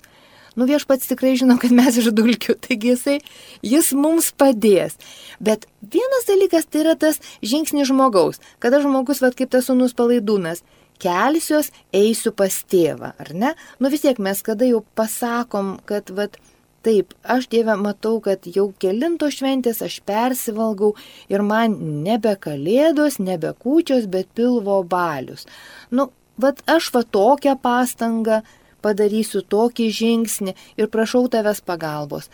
[0.59, 3.17] Nu viešpats tikrai žino, kad mes iš dulkių, taigi jisai,
[3.65, 4.99] jis mums padės.
[5.43, 10.63] Bet vienas dalykas tai yra tas žingsnis žmogaus, kada žmogus, vad kaip tas sunus palaidūnas,
[11.03, 13.53] kelsiuos, eisiu pas tėvą, ar ne?
[13.81, 16.37] Nu vis tiek mes kada jau pasakom, kad, vad,
[16.83, 20.89] Taip, aš Dievę matau, kad jau kelinto šventės aš persivalgau
[21.31, 25.47] ir man nebe kalėdos, nebe kūčios, bet pilvo balius.
[25.95, 28.41] Nu, vad aš va tokią pastangą
[28.83, 32.29] padarysiu tokį žingsnį ir prašau tavęs pagalbos.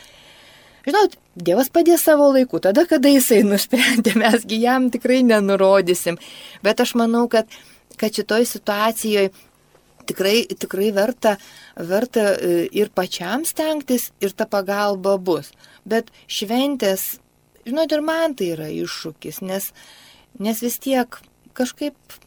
[0.87, 6.17] Žinot, Dievas padės savo laiku, tada, kada jisai nusprendė, mesgi jam tikrai nenurodysim.
[6.65, 7.47] Bet aš manau, kad,
[7.99, 9.29] kad šitoj situacijoje
[10.09, 11.35] tikrai, tikrai verta,
[11.77, 15.51] verta e, ir pačiam stengtis, ir ta pagalba bus.
[15.87, 17.19] Bet šventės,
[17.67, 19.71] žinot, ir man tai yra iššūkis, nes,
[20.41, 21.21] nes vis tiek
[21.57, 22.19] kažkaip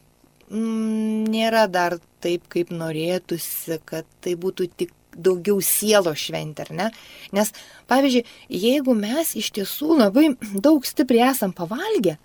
[0.51, 6.89] nėra dar taip, kaip norėtųsi, kad tai būtų tik daugiau sielo šventė, ar ne?
[7.35, 7.51] Nes,
[7.91, 10.31] pavyzdžiui, jeigu mes iš tiesų labai
[10.65, 12.17] daug stipriai esam pavalgę,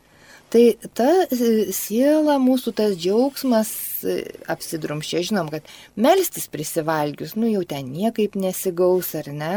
[0.48, 0.62] Tai
[0.96, 3.70] ta e, siela, mūsų tas džiaugsmas
[4.08, 4.14] e,
[4.48, 5.20] apsidrumščia.
[5.28, 5.66] Žinom, kad
[6.00, 9.50] melstis prisivalgius, nu jau ten niekaip nesigaus, ar ne?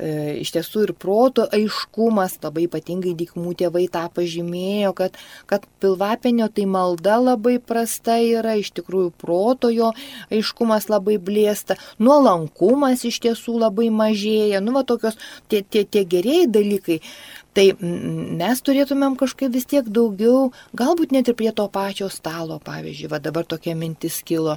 [0.00, 5.20] E, iš tiesų ir proto aiškumas, labai ypatingai dykmų tėvai tą pažymėjo, kad,
[5.52, 9.92] kad pilvapenio tai malda labai prasta yra, iš tikrųjų proto jo
[10.32, 15.20] aiškumas labai blėsta, nuolankumas iš tiesų labai mažėja, nu va tokios
[15.52, 17.02] tie, tie, tie gerieji dalykai.
[17.52, 23.10] Tai mes turėtumėm kažkaip vis tiek daugiau, galbūt net ir prie to pačio stalo, pavyzdžiui,
[23.12, 24.56] va dabar tokia mintis kilo,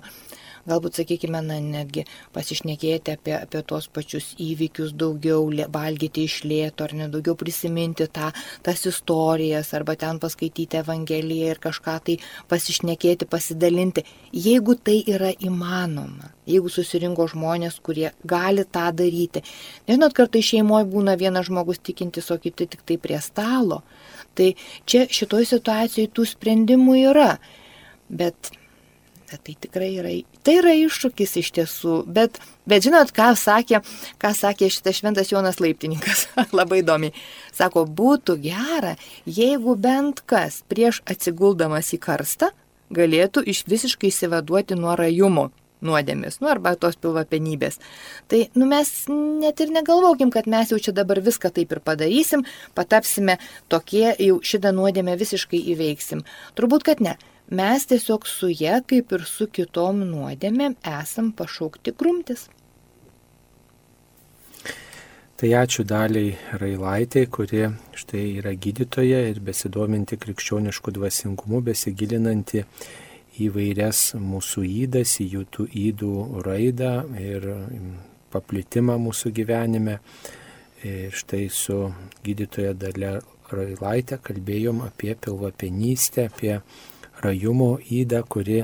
[0.70, 2.06] galbūt, sakykime, na, netgi
[2.36, 8.32] pasišnekėti apie, apie tos pačius įvykius daugiau, valgyti iš lėto, ar ne daugiau prisiminti tą,
[8.66, 12.18] tas istorijas, arba ten paskaityti Evangeliją ir kažką tai
[12.52, 16.32] pasišnekėti, pasidalinti, jeigu tai yra įmanoma.
[16.46, 19.42] Jeigu susirinko žmonės, kurie gali tą daryti.
[19.88, 23.82] Nežinot, kartai šeimoje būna vienas žmogus tikintis, o kiti tik tai prie stalo.
[24.38, 24.52] Tai
[24.86, 27.32] čia šitoj situacijoje tų sprendimų yra.
[28.14, 28.52] Bet
[29.36, 30.12] kad tai tikrai yra,
[30.48, 33.82] tai yra iššūkis iš tiesų, bet, bet žinot, ką sakė,
[34.22, 37.12] ką sakė šitas šventas Jonas Laiptininkas, labai įdomi.
[37.56, 38.96] Sako, būtų gera,
[39.28, 42.54] jeigu bent kas prieš atsiguldamas į karstą
[42.96, 45.50] galėtų iš visiškai įsivaduoti nuo rajumo
[45.86, 47.82] nuodėmis, nu arba tos pilvapenybės.
[48.32, 52.46] Tai, nu mes net ir negalvokim, kad mes jau čia dabar viską taip ir padarysim,
[52.78, 53.36] patapsime
[53.70, 56.24] tokie, jau šitą nuodėmę visiškai įveiksim.
[56.58, 57.18] Turbūt, kad ne
[57.50, 62.48] mes tiesiog su ja, kaip ir su kitom nuodėmėm, esam pašaukti grumtis.
[65.36, 67.66] Tai ačiū daliai Railaitė, kuri
[68.00, 72.64] štai yra gydytoja ir besidominti krikščioniškų dvasingumų, besigilinanti
[73.44, 76.14] į vairias mūsų įdas, į jų įdų
[76.46, 77.50] raidą ir
[78.32, 80.00] paplitimą mūsų gyvenime.
[80.86, 81.82] Ir štai su
[82.24, 83.18] gydytoja dalia
[83.52, 86.62] Railaitė kalbėjom apie pilvapenystę, apie
[87.24, 88.64] rajumo įdą, kuri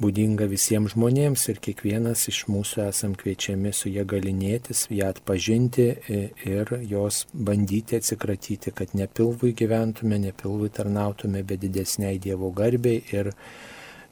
[0.00, 6.72] būdinga visiems žmonėms ir kiekvienas iš mūsų esam kviečiami su ją galinėtis, ją atpažinti ir
[6.88, 13.34] jos bandyti atsikratyti, kad ne pilvui gyventume, ne pilvui tarnautume, bet didesniai Dievo garbiai ir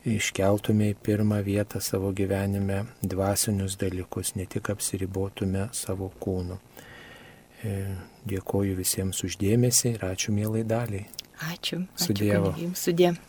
[0.08, 6.60] iškeltume į pirmą vietą savo gyvenime dvasinius dalykus, ne tik apsiribotume savo kūnu.
[7.58, 7.72] E,
[8.28, 11.08] dėkoju visiems uždėmesį ir ačiū mielai daliai.
[11.48, 11.82] Ačiū.
[11.98, 12.54] Su Dievu.
[12.74, 13.27] Su Dievu.